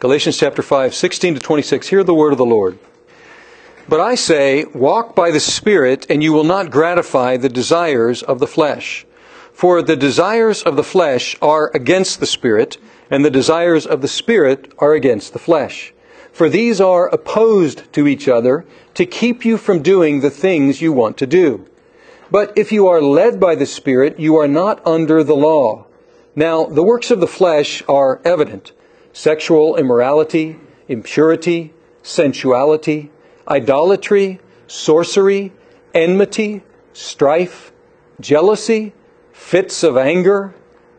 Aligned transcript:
Galatians 0.00 0.38
chapter 0.38 0.62
5, 0.62 0.94
16 0.94 1.34
to 1.34 1.40
26. 1.40 1.88
Hear 1.88 2.04
the 2.04 2.14
word 2.14 2.30
of 2.30 2.38
the 2.38 2.44
Lord. 2.44 2.78
But 3.88 3.98
I 3.98 4.14
say, 4.14 4.64
walk 4.66 5.16
by 5.16 5.32
the 5.32 5.40
Spirit, 5.40 6.06
and 6.08 6.22
you 6.22 6.32
will 6.32 6.44
not 6.44 6.70
gratify 6.70 7.36
the 7.36 7.48
desires 7.48 8.22
of 8.22 8.38
the 8.38 8.46
flesh. 8.46 9.04
For 9.52 9.82
the 9.82 9.96
desires 9.96 10.62
of 10.62 10.76
the 10.76 10.84
flesh 10.84 11.36
are 11.42 11.72
against 11.74 12.20
the 12.20 12.26
Spirit, 12.26 12.78
and 13.10 13.24
the 13.24 13.30
desires 13.30 13.86
of 13.86 14.00
the 14.00 14.06
Spirit 14.06 14.72
are 14.78 14.92
against 14.92 15.32
the 15.32 15.40
flesh. 15.40 15.92
For 16.30 16.48
these 16.48 16.80
are 16.80 17.08
opposed 17.08 17.92
to 17.94 18.06
each 18.06 18.28
other 18.28 18.64
to 18.94 19.04
keep 19.04 19.44
you 19.44 19.56
from 19.56 19.82
doing 19.82 20.20
the 20.20 20.30
things 20.30 20.80
you 20.80 20.92
want 20.92 21.16
to 21.16 21.26
do. 21.26 21.66
But 22.30 22.56
if 22.56 22.70
you 22.70 22.86
are 22.86 23.02
led 23.02 23.40
by 23.40 23.56
the 23.56 23.66
Spirit, 23.66 24.20
you 24.20 24.36
are 24.36 24.46
not 24.46 24.80
under 24.86 25.24
the 25.24 25.34
law. 25.34 25.86
Now, 26.36 26.66
the 26.66 26.84
works 26.84 27.10
of 27.10 27.18
the 27.18 27.26
flesh 27.26 27.82
are 27.88 28.20
evident 28.24 28.70
sexual 29.18 29.74
immorality, 29.74 30.56
impurity, 30.86 31.74
sensuality, 32.04 33.10
idolatry, 33.48 34.38
sorcery, 34.68 35.52
enmity, 35.92 36.62
strife, 36.92 37.72
jealousy, 38.20 38.92
fits 39.32 39.82
of 39.82 39.96
anger, 39.96 40.54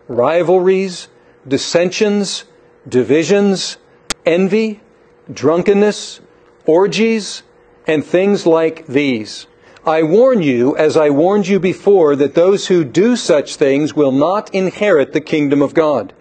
rivalries, 0.10 1.08
dissensions, 1.48 2.44
divisions, 2.90 3.78
envy, 4.26 4.82
drunkenness, 5.32 6.20
orgies, 6.66 7.44
and 7.88 8.04
things 8.04 8.46
like 8.46 8.86
these. 8.86 9.48
I 9.86 10.04
warn 10.04 10.42
you, 10.42 10.76
as 10.76 10.98
I 10.98 11.10
warned 11.10 11.48
you 11.48 11.58
before, 11.58 12.18
that 12.18 12.36
those 12.36 12.68
who 12.68 12.84
do 12.84 13.16
such 13.16 13.56
things 13.56 13.96
will 13.96 14.12
not 14.12 14.54
inherit 14.54 15.14
the 15.14 15.22
kingdom 15.22 15.62
of 15.62 15.74
God. 15.74 16.14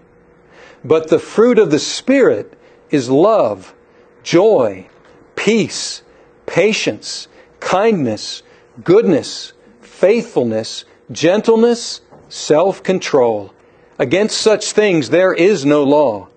But 0.84 1.08
the 1.08 1.18
fruit 1.18 1.58
of 1.58 1.70
the 1.70 1.78
Spirit 1.78 2.54
is 2.90 3.10
love, 3.10 3.74
joy, 4.22 4.88
peace, 5.36 6.02
patience, 6.46 7.28
kindness, 7.60 8.42
goodness, 8.84 9.52
faithfulness, 9.80 10.84
gentleness, 11.10 12.00
self 12.28 12.82
control. 12.82 13.52
Against 13.98 14.38
such 14.38 14.72
things 14.72 15.10
there 15.10 15.34
is 15.34 15.64
no 15.64 15.82
law. 15.82 16.28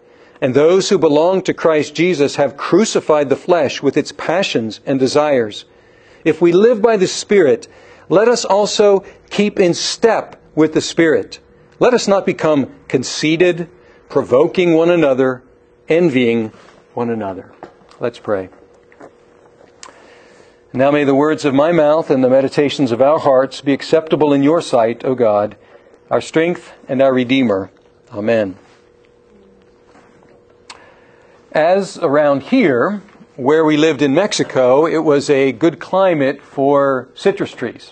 And 0.42 0.56
those 0.56 0.90
who 0.90 0.98
belong 0.98 1.44
to 1.44 1.54
Christ 1.54 1.94
Jesus 1.94 2.38
have 2.38 2.58
crucified 2.58 3.30
the 3.30 3.36
flesh 3.36 3.84
with 3.84 3.96
its 3.96 4.12
passions 4.12 4.80
and 4.88 5.00
desires. 5.00 5.66
If 6.26 6.42
we 6.42 6.52
live 6.52 6.82
by 6.82 6.98
the 6.98 7.08
Spirit, 7.08 7.68
let 8.10 8.28
us 8.28 8.44
also 8.44 9.06
keep 9.30 9.60
in 9.60 9.76
step 9.76 10.42
with 10.56 10.74
the 10.74 10.82
Spirit. 10.82 11.40
Let 11.80 11.94
us 11.94 12.08
not 12.08 12.26
become 12.26 12.74
conceited, 12.88 13.70
provoking 14.12 14.74
one 14.74 14.92
another, 14.92 15.42
envying 15.88 16.50
one 16.94 17.10
another. 17.10 17.54
Let's 18.00 18.20
pray. 18.20 18.50
Now 20.74 20.92
may 20.92 21.06
the 21.06 21.16
words 21.16 21.46
of 21.46 21.54
my 21.54 21.72
mouth 21.72 22.10
and 22.10 22.24
the 22.24 22.30
meditations 22.30 22.92
of 22.92 23.02
our 23.02 23.20
hearts 23.20 23.62
be 23.62 23.74
acceptable 23.74 24.34
in 24.34 24.44
your 24.44 24.62
sight, 24.62 25.04
O 25.06 25.16
God, 25.16 25.56
our 26.10 26.22
strength 26.22 26.74
and 26.88 27.02
our 27.02 27.14
Redeemer. 27.14 27.72
Amen. 28.12 28.58
As 31.54 31.98
around 31.98 32.44
here, 32.44 33.02
where 33.38 33.64
we 33.64 33.78
lived 33.78 34.02
in 34.02 34.14
Mexico, 34.14 34.86
it 34.86 35.00
was 35.00 35.30
a 35.30 35.52
good 35.54 35.80
climate 35.80 36.42
for 36.42 37.10
citrus 37.16 37.52
trees. 37.52 37.92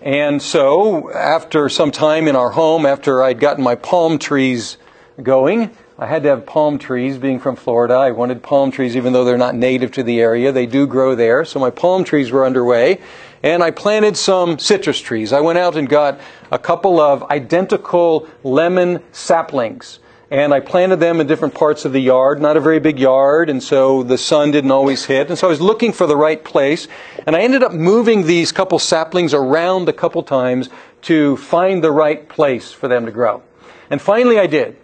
And 0.00 0.40
so, 0.40 1.12
after 1.12 1.68
some 1.68 1.90
time 1.90 2.28
in 2.28 2.36
our 2.36 2.50
home, 2.50 2.86
after 2.86 3.22
I'd 3.22 3.40
gotten 3.40 3.64
my 3.64 3.74
palm 3.74 4.18
trees 4.18 4.76
going. 5.22 5.70
I 5.98 6.06
had 6.06 6.24
to 6.24 6.30
have 6.30 6.46
palm 6.46 6.78
trees. 6.78 7.18
Being 7.18 7.38
from 7.38 7.56
Florida, 7.56 7.94
I 7.94 8.10
wanted 8.10 8.42
palm 8.42 8.70
trees 8.70 8.96
even 8.96 9.12
though 9.12 9.24
they're 9.24 9.38
not 9.38 9.54
native 9.54 9.92
to 9.92 10.02
the 10.02 10.20
area. 10.20 10.50
They 10.50 10.66
do 10.66 10.86
grow 10.86 11.14
there. 11.14 11.44
So 11.44 11.60
my 11.60 11.70
palm 11.70 12.04
trees 12.04 12.30
were 12.30 12.44
underway. 12.44 13.00
And 13.42 13.62
I 13.62 13.70
planted 13.70 14.16
some 14.16 14.58
citrus 14.58 14.98
trees. 15.00 15.32
I 15.32 15.40
went 15.40 15.58
out 15.58 15.76
and 15.76 15.88
got 15.88 16.18
a 16.50 16.58
couple 16.58 16.98
of 16.98 17.22
identical 17.24 18.28
lemon 18.42 19.02
saplings. 19.12 20.00
And 20.30 20.52
I 20.52 20.60
planted 20.60 20.96
them 20.96 21.20
in 21.20 21.26
different 21.26 21.54
parts 21.54 21.84
of 21.84 21.92
the 21.92 22.00
yard, 22.00 22.40
not 22.40 22.56
a 22.56 22.60
very 22.60 22.80
big 22.80 22.98
yard, 22.98 23.50
and 23.50 23.62
so 23.62 24.02
the 24.02 24.18
sun 24.18 24.50
didn't 24.50 24.70
always 24.70 25.04
hit. 25.04 25.28
And 25.28 25.38
so 25.38 25.46
I 25.46 25.50
was 25.50 25.60
looking 25.60 25.92
for 25.92 26.06
the 26.06 26.16
right 26.16 26.42
place. 26.42 26.88
And 27.26 27.36
I 27.36 27.42
ended 27.42 27.62
up 27.62 27.72
moving 27.72 28.26
these 28.26 28.50
couple 28.50 28.78
saplings 28.78 29.34
around 29.34 29.88
a 29.88 29.92
couple 29.92 30.22
times 30.22 30.70
to 31.02 31.36
find 31.36 31.84
the 31.84 31.92
right 31.92 32.26
place 32.28 32.72
for 32.72 32.88
them 32.88 33.04
to 33.04 33.12
grow. 33.12 33.42
And 33.90 34.00
finally 34.00 34.38
I 34.38 34.46
did 34.46 34.76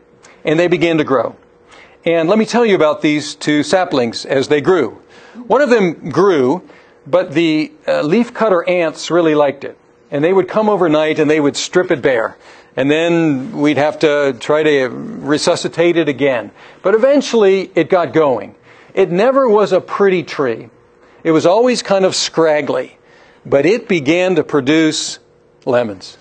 and 0.44 0.58
they 0.58 0.68
began 0.68 0.98
to 0.98 1.04
grow. 1.04 1.36
And 2.04 2.28
let 2.28 2.38
me 2.38 2.46
tell 2.46 2.64
you 2.64 2.74
about 2.74 3.02
these 3.02 3.34
two 3.34 3.62
saplings 3.62 4.24
as 4.24 4.48
they 4.48 4.60
grew. 4.60 5.02
One 5.46 5.60
of 5.60 5.68
them 5.68 6.10
grew, 6.10 6.68
but 7.06 7.32
the 7.32 7.72
uh, 7.86 8.02
leafcutter 8.02 8.66
ants 8.66 9.10
really 9.10 9.34
liked 9.34 9.64
it. 9.64 9.76
And 10.10 10.24
they 10.24 10.32
would 10.32 10.48
come 10.48 10.68
overnight 10.68 11.18
and 11.18 11.30
they 11.30 11.40
would 11.40 11.56
strip 11.56 11.90
it 11.90 12.02
bare. 12.02 12.36
And 12.76 12.90
then 12.90 13.58
we'd 13.58 13.76
have 13.76 13.98
to 14.00 14.36
try 14.40 14.62
to 14.62 14.88
resuscitate 14.88 15.96
it 15.96 16.08
again. 16.08 16.52
But 16.82 16.94
eventually 16.94 17.70
it 17.74 17.90
got 17.90 18.12
going. 18.12 18.54
It 18.94 19.10
never 19.10 19.48
was 19.48 19.72
a 19.72 19.80
pretty 19.80 20.22
tree. 20.22 20.70
It 21.22 21.32
was 21.32 21.46
always 21.46 21.82
kind 21.82 22.04
of 22.04 22.14
scraggly. 22.14 22.98
But 23.44 23.66
it 23.66 23.88
began 23.88 24.36
to 24.36 24.44
produce 24.44 25.18
lemons. 25.64 26.16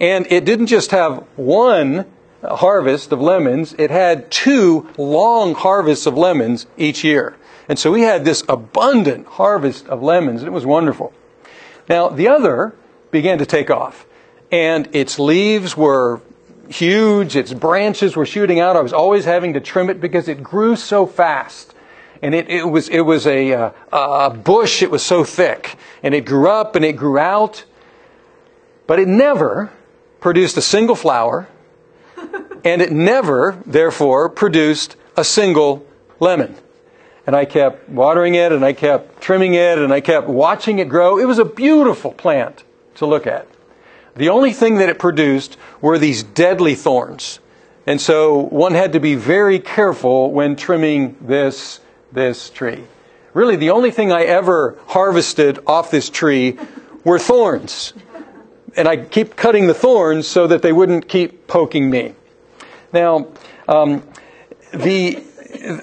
And 0.00 0.26
it 0.30 0.44
didn't 0.44 0.66
just 0.66 0.90
have 0.90 1.24
one 1.36 2.06
harvest 2.44 3.12
of 3.12 3.20
lemons, 3.20 3.74
it 3.78 3.90
had 3.90 4.30
two 4.30 4.88
long 4.98 5.54
harvests 5.54 6.06
of 6.06 6.16
lemons 6.16 6.66
each 6.76 7.04
year. 7.04 7.36
And 7.68 7.78
so 7.78 7.90
we 7.90 8.02
had 8.02 8.24
this 8.24 8.42
abundant 8.48 9.26
harvest 9.26 9.86
of 9.88 10.02
lemons, 10.02 10.40
and 10.40 10.48
it 10.48 10.52
was 10.52 10.66
wonderful. 10.66 11.12
Now, 11.88 12.08
the 12.08 12.28
other 12.28 12.74
began 13.10 13.38
to 13.38 13.46
take 13.46 13.70
off, 13.70 14.06
and 14.50 14.88
its 14.94 15.18
leaves 15.18 15.76
were 15.76 16.20
huge, 16.68 17.36
its 17.36 17.52
branches 17.52 18.16
were 18.16 18.26
shooting 18.26 18.60
out. 18.60 18.76
I 18.76 18.80
was 18.80 18.92
always 18.92 19.24
having 19.24 19.54
to 19.54 19.60
trim 19.60 19.90
it 19.90 20.00
because 20.00 20.28
it 20.28 20.42
grew 20.42 20.76
so 20.76 21.06
fast. 21.06 21.74
And 22.22 22.34
it, 22.34 22.48
it 22.48 22.64
was, 22.64 22.88
it 22.88 23.02
was 23.02 23.26
a, 23.26 23.52
uh, 23.52 23.70
a 23.92 24.30
bush, 24.30 24.82
it 24.82 24.90
was 24.90 25.02
so 25.02 25.24
thick. 25.24 25.76
And 26.02 26.14
it 26.14 26.24
grew 26.24 26.48
up 26.48 26.74
and 26.74 26.84
it 26.84 26.92
grew 26.92 27.18
out, 27.18 27.64
but 28.86 28.98
it 28.98 29.08
never 29.08 29.70
produced 30.20 30.56
a 30.56 30.62
single 30.62 30.96
flower 30.96 31.48
and 32.64 32.80
it 32.80 32.90
never, 32.90 33.62
therefore, 33.66 34.28
produced 34.30 34.96
a 35.16 35.22
single 35.22 35.86
lemon. 36.18 36.56
And 37.26 37.36
I 37.36 37.44
kept 37.44 37.88
watering 37.88 38.34
it, 38.34 38.52
and 38.52 38.64
I 38.64 38.72
kept 38.72 39.20
trimming 39.20 39.54
it, 39.54 39.78
and 39.78 39.92
I 39.92 40.00
kept 40.00 40.26
watching 40.26 40.78
it 40.78 40.88
grow. 40.88 41.18
It 41.18 41.26
was 41.26 41.38
a 41.38 41.44
beautiful 41.44 42.12
plant 42.12 42.64
to 42.96 43.06
look 43.06 43.26
at. 43.26 43.46
The 44.16 44.28
only 44.28 44.52
thing 44.52 44.76
that 44.76 44.88
it 44.88 44.98
produced 44.98 45.56
were 45.80 45.98
these 45.98 46.22
deadly 46.22 46.74
thorns. 46.74 47.40
And 47.86 48.00
so 48.00 48.38
one 48.38 48.72
had 48.72 48.92
to 48.94 49.00
be 49.00 49.14
very 49.14 49.58
careful 49.58 50.30
when 50.30 50.56
trimming 50.56 51.16
this, 51.20 51.80
this 52.12 52.48
tree. 52.50 52.84
Really, 53.34 53.56
the 53.56 53.70
only 53.70 53.90
thing 53.90 54.12
I 54.12 54.22
ever 54.22 54.78
harvested 54.86 55.58
off 55.66 55.90
this 55.90 56.08
tree 56.08 56.56
were 57.02 57.18
thorns. 57.18 57.92
And 58.76 58.88
I 58.88 58.96
keep 58.96 59.36
cutting 59.36 59.66
the 59.66 59.74
thorns 59.74 60.26
so 60.26 60.46
that 60.46 60.62
they 60.62 60.72
wouldn't 60.72 61.08
keep 61.08 61.46
poking 61.46 61.90
me. 61.90 62.14
Now, 62.94 63.26
um, 63.66 64.04
the 64.72 65.22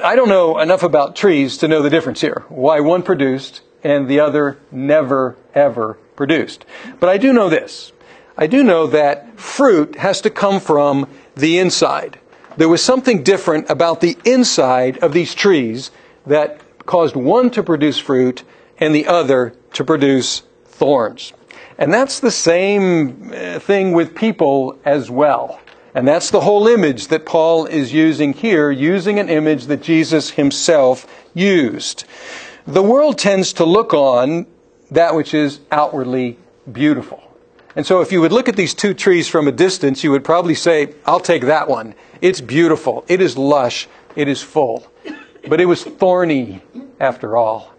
I 0.02 0.16
don't 0.16 0.30
know 0.30 0.60
enough 0.60 0.84
about 0.84 1.16
trees 1.16 1.58
to 1.58 1.68
know 1.68 1.82
the 1.82 1.90
difference 1.90 2.22
here. 2.22 2.46
Why 2.48 2.80
one 2.80 3.04
produced 3.04 3.62
and 3.84 4.08
the 4.08 4.22
other 4.22 4.58
never 4.72 5.36
ever 5.54 5.98
produced. 6.16 6.66
But 7.02 7.10
I 7.10 7.18
do 7.18 7.34
know 7.34 7.50
this. 7.50 7.92
I 8.38 8.48
do 8.48 8.64
know 8.64 8.88
that 8.88 9.38
fruit 9.38 9.98
has 9.98 10.22
to 10.22 10.30
come 10.30 10.62
from 10.62 11.10
the 11.36 11.60
inside. 11.60 12.18
There 12.58 12.70
was 12.70 12.84
something 12.84 13.24
different 13.24 13.70
about 13.70 14.02
the 14.02 14.18
inside 14.24 14.98
of 15.00 15.12
these 15.12 15.36
trees 15.36 15.92
that 16.26 16.62
caused 16.86 17.16
one 17.16 17.50
to 17.52 17.64
produce 17.64 17.98
fruit 17.98 18.44
and 18.78 18.96
the 18.96 19.08
other 19.08 19.54
to 19.74 19.84
produce 19.84 20.44
thorns. 20.66 21.34
And 21.78 21.94
that's 21.94 22.20
the 22.20 22.32
same 22.32 23.32
uh, 23.34 23.60
thing 23.60 23.94
with 23.94 24.16
people 24.16 24.80
as 24.86 25.10
well. 25.10 25.61
And 25.94 26.08
that's 26.08 26.32
the 26.32 26.42
whole 26.42 26.68
image 26.68 27.08
that 27.08 27.26
Paul 27.26 27.66
is 27.66 27.92
using 27.92 28.34
here, 28.34 28.72
using 28.72 29.20
an 29.20 29.30
image 29.30 29.66
that 29.66 29.82
Jesus 29.82 30.32
himself 30.32 31.06
used. 31.34 32.06
The 32.66 32.84
world 32.84 33.18
tends 33.18 33.54
to 33.54 33.66
look 33.66 33.94
on 33.94 34.46
that 34.92 35.16
which 35.16 35.34
is 35.34 35.60
outwardly 35.72 36.38
beautiful. 36.72 37.22
And 37.76 37.86
so 37.86 38.02
if 38.02 38.12
you 38.12 38.22
would 38.22 38.32
look 38.32 38.50
at 38.50 38.56
these 38.56 38.74
two 38.74 38.94
trees 38.94 39.28
from 39.28 39.48
a 39.48 39.52
distance, 39.52 40.04
you 40.04 40.12
would 40.12 40.24
probably 40.24 40.56
say, 40.56 40.94
I'll 41.06 41.22
take 41.22 41.44
that 41.44 41.68
one. 41.68 41.96
It's 42.22 42.42
beautiful. 42.42 43.06
It 43.08 43.22
is 43.22 43.38
lush. 43.38 43.88
It 44.16 44.28
is 44.28 44.42
full. 44.42 44.86
But 45.48 45.60
it 45.62 45.66
was 45.66 45.84
thorny 45.84 46.62
after 47.00 47.36
all. 47.36 47.74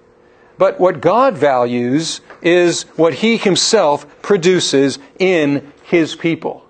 But 0.58 0.80
what 0.80 1.00
God 1.00 1.36
values 1.36 2.20
is 2.40 2.82
what 2.96 3.14
He 3.14 3.36
Himself 3.36 4.22
produces 4.22 4.98
in 5.18 5.72
His 5.84 6.16
people. 6.16 6.61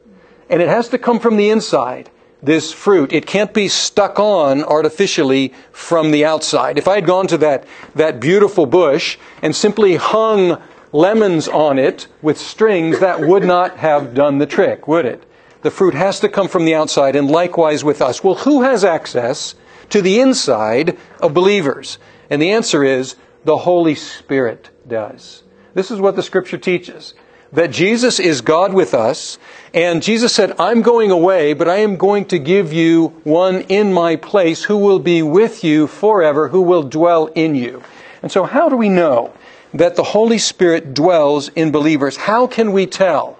And 0.52 0.62
it 0.62 0.69
has 0.69 0.88
to 0.90 0.99
come 0.99 1.19
from 1.19 1.37
the 1.37 1.50
inside. 1.50 2.10
this 2.43 2.72
fruit. 2.72 3.12
It 3.12 3.26
can't 3.26 3.54
be 3.54 3.69
stuck 3.69 4.19
on 4.19 4.64
artificially 4.64 5.54
from 5.70 6.10
the 6.10 6.25
outside. 6.25 6.76
If 6.76 6.88
I 6.88 6.96
had 6.96 7.06
gone 7.06 7.28
to 7.28 7.38
that, 7.38 7.64
that 7.94 8.20
beautiful 8.20 8.66
bush 8.66 9.16
and 9.40 9.54
simply 9.54 9.96
hung 9.96 10.60
lemons 10.90 11.49
on 11.49 11.78
it 11.78 12.08
with 12.20 12.37
strings, 12.37 12.99
that 12.99 13.20
would 13.20 13.44
not 13.44 13.76
have 13.78 14.12
done 14.12 14.38
the 14.38 14.46
trick, 14.46 14.88
would 14.88 15.06
it? 15.06 15.25
The 15.62 15.70
fruit 15.70 15.94
has 15.94 16.19
to 16.20 16.28
come 16.28 16.49
from 16.49 16.64
the 16.64 16.75
outside, 16.75 17.14
and 17.14 17.31
likewise 17.31 17.84
with 17.84 18.02
us. 18.02 18.25
Well, 18.25 18.34
who 18.34 18.62
has 18.62 18.84
access 18.84 19.55
to 19.90 20.02
the 20.02 20.19
inside 20.20 20.98
of 21.20 21.32
believers? 21.32 21.98
And 22.28 22.43
the 22.43 22.50
answer 22.50 22.82
is 22.82 23.14
the 23.44 23.58
Holy 23.58 23.94
Spirit 23.94 24.70
does. 24.88 25.44
This 25.75 25.90
is 25.93 26.00
what 26.00 26.16
the 26.16 26.22
scripture 26.22 26.58
teaches 26.58 27.14
that 27.52 27.70
Jesus 27.70 28.19
is 28.19 28.40
God 28.40 28.72
with 28.72 28.94
us, 28.94 29.38
and 29.75 30.02
Jesus 30.02 30.34
said, 30.34 30.54
I'm 30.58 30.82
going 30.82 31.10
away, 31.10 31.52
but 31.52 31.69
I 31.69 31.78
am 31.78 31.96
going 31.96 32.25
to 32.26 32.38
give 32.38 32.72
you 32.72 33.08
one 33.25 33.62
in 33.62 33.93
my 33.93 34.16
place 34.16 34.64
who 34.64 34.78
will 34.78 34.99
be 34.99 35.22
with 35.22 35.62
you 35.62 35.87
forever, 35.87 36.49
who 36.49 36.62
will 36.62 36.82
dwell 36.82 37.26
in 37.26 37.54
you. 37.54 37.82
And 38.22 38.31
so, 38.31 38.44
how 38.44 38.69
do 38.69 38.76
we 38.76 38.88
know 38.88 39.32
that 39.75 39.96
the 39.96 40.02
Holy 40.02 40.38
Spirit 40.38 40.94
dwells 40.94 41.49
in 41.50 41.72
believers? 41.72 42.16
How 42.16 42.46
can 42.46 42.72
we 42.72 42.87
tell? 42.87 43.38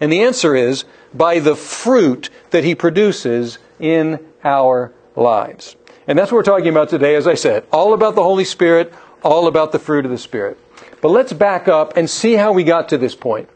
And 0.00 0.12
the 0.12 0.22
answer 0.22 0.54
is 0.54 0.84
by 1.14 1.38
the 1.38 1.54
fruit 1.54 2.30
that 2.50 2.64
he 2.64 2.74
produces 2.74 3.58
in 3.78 4.18
our 4.42 4.92
lives. 5.14 5.76
And 6.06 6.18
that's 6.18 6.32
what 6.32 6.38
we're 6.38 6.42
talking 6.42 6.68
about 6.68 6.88
today, 6.88 7.14
as 7.14 7.26
I 7.26 7.34
said. 7.34 7.64
All 7.70 7.94
about 7.94 8.14
the 8.14 8.22
Holy 8.22 8.44
Spirit, 8.44 8.92
all 9.22 9.46
about 9.46 9.70
the 9.72 9.78
fruit 9.78 10.04
of 10.04 10.10
the 10.10 10.18
Spirit. 10.18 10.58
But 11.00 11.10
let's 11.10 11.32
back 11.32 11.68
up 11.68 11.96
and 11.96 12.08
see 12.08 12.34
how 12.34 12.52
we 12.52 12.64
got 12.64 12.88
to 12.88 12.98
this 12.98 13.14
point. 13.14 13.48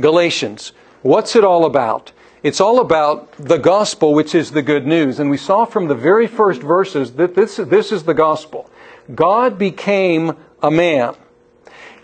Galatians. 0.00 0.72
What's 1.02 1.36
it 1.36 1.44
all 1.44 1.64
about? 1.64 2.12
It's 2.42 2.60
all 2.60 2.80
about 2.80 3.32
the 3.32 3.58
gospel, 3.58 4.14
which 4.14 4.34
is 4.34 4.50
the 4.50 4.62
good 4.62 4.86
news. 4.86 5.20
And 5.20 5.30
we 5.30 5.36
saw 5.36 5.64
from 5.64 5.88
the 5.88 5.94
very 5.94 6.26
first 6.26 6.60
verses 6.60 7.12
that 7.12 7.34
this, 7.34 7.56
this 7.56 7.92
is 7.92 8.02
the 8.04 8.14
gospel. 8.14 8.70
God 9.14 9.58
became 9.58 10.36
a 10.62 10.70
man. 10.70 11.14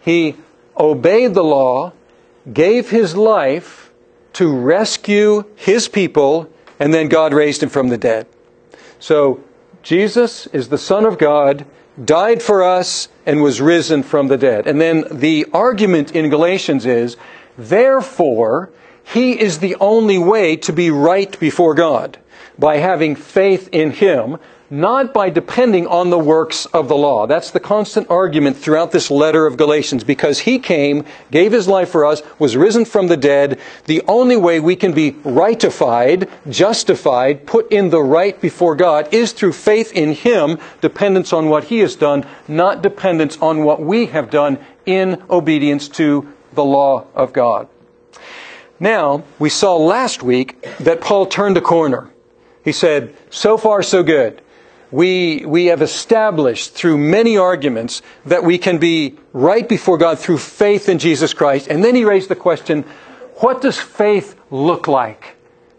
He 0.00 0.36
obeyed 0.76 1.34
the 1.34 1.44
law, 1.44 1.92
gave 2.52 2.90
his 2.90 3.16
life 3.16 3.90
to 4.34 4.54
rescue 4.54 5.44
his 5.56 5.88
people, 5.88 6.48
and 6.78 6.94
then 6.94 7.08
God 7.08 7.34
raised 7.34 7.62
him 7.62 7.68
from 7.68 7.88
the 7.88 7.98
dead. 7.98 8.26
So, 9.00 9.42
Jesus 9.82 10.46
is 10.48 10.68
the 10.68 10.78
Son 10.78 11.04
of 11.04 11.18
God 11.18 11.64
died 12.04 12.42
for 12.42 12.62
us, 12.62 13.08
and 13.26 13.42
was 13.42 13.60
risen 13.60 14.02
from 14.02 14.28
the 14.28 14.36
dead. 14.36 14.66
And 14.66 14.80
then 14.80 15.04
the 15.10 15.46
argument 15.52 16.14
in 16.14 16.30
Galatians 16.30 16.86
is, 16.86 17.16
therefore, 17.58 18.70
he 19.12 19.38
is 19.38 19.58
the 19.58 19.76
only 19.80 20.18
way 20.18 20.56
to 20.56 20.72
be 20.72 20.90
right 20.90 21.38
before 21.40 21.74
God 21.74 22.18
by 22.58 22.76
having 22.76 23.14
faith 23.14 23.68
in 23.72 23.90
him, 23.90 24.38
not 24.70 25.14
by 25.14 25.30
depending 25.30 25.86
on 25.86 26.10
the 26.10 26.18
works 26.18 26.66
of 26.66 26.88
the 26.88 26.96
law. 26.96 27.26
That's 27.26 27.50
the 27.50 27.60
constant 27.60 28.10
argument 28.10 28.58
throughout 28.58 28.92
this 28.92 29.10
letter 29.10 29.46
of 29.46 29.56
Galatians 29.56 30.04
because 30.04 30.40
he 30.40 30.58
came, 30.58 31.06
gave 31.30 31.52
his 31.52 31.66
life 31.66 31.88
for 31.88 32.04
us, 32.04 32.22
was 32.38 32.56
risen 32.56 32.84
from 32.84 33.06
the 33.06 33.16
dead. 33.16 33.58
The 33.86 34.02
only 34.06 34.36
way 34.36 34.60
we 34.60 34.76
can 34.76 34.92
be 34.92 35.12
rightified, 35.12 36.28
justified, 36.50 37.46
put 37.46 37.72
in 37.72 37.88
the 37.88 38.02
right 38.02 38.38
before 38.38 38.76
God 38.76 39.08
is 39.14 39.32
through 39.32 39.52
faith 39.54 39.92
in 39.92 40.12
him, 40.12 40.58
dependence 40.82 41.32
on 41.32 41.48
what 41.48 41.64
he 41.64 41.78
has 41.78 41.96
done, 41.96 42.26
not 42.46 42.82
dependence 42.82 43.38
on 43.38 43.64
what 43.64 43.80
we 43.80 44.06
have 44.06 44.28
done 44.28 44.58
in 44.84 45.22
obedience 45.30 45.88
to 45.88 46.30
the 46.52 46.64
law 46.64 47.06
of 47.14 47.32
God. 47.32 47.68
Now, 48.80 49.24
we 49.38 49.48
saw 49.48 49.76
last 49.76 50.22
week 50.22 50.62
that 50.78 51.00
Paul 51.00 51.26
turned 51.26 51.56
a 51.56 51.60
corner. 51.60 52.10
He 52.64 52.72
said, 52.72 53.16
so 53.30 53.56
far 53.58 53.82
so 53.82 54.02
good 54.02 54.40
we, 54.90 55.44
we 55.44 55.66
have 55.66 55.82
established 55.82 56.72
through 56.74 56.98
many 56.98 57.36
arguments 57.36 58.02
that 58.24 58.44
we 58.44 58.58
can 58.58 58.78
be 58.78 59.16
right 59.32 59.68
before 59.68 59.98
God 59.98 60.18
through 60.18 60.38
faith 60.38 60.88
in 60.88 60.98
Jesus 60.98 61.34
Christ. 61.34 61.68
And 61.68 61.84
then 61.84 61.94
he 61.94 62.04
raised 62.04 62.28
the 62.28 62.36
question, 62.36 62.84
what 63.36 63.60
does 63.60 63.78
faith 63.78 64.38
look 64.50 64.88
like? 64.88 65.36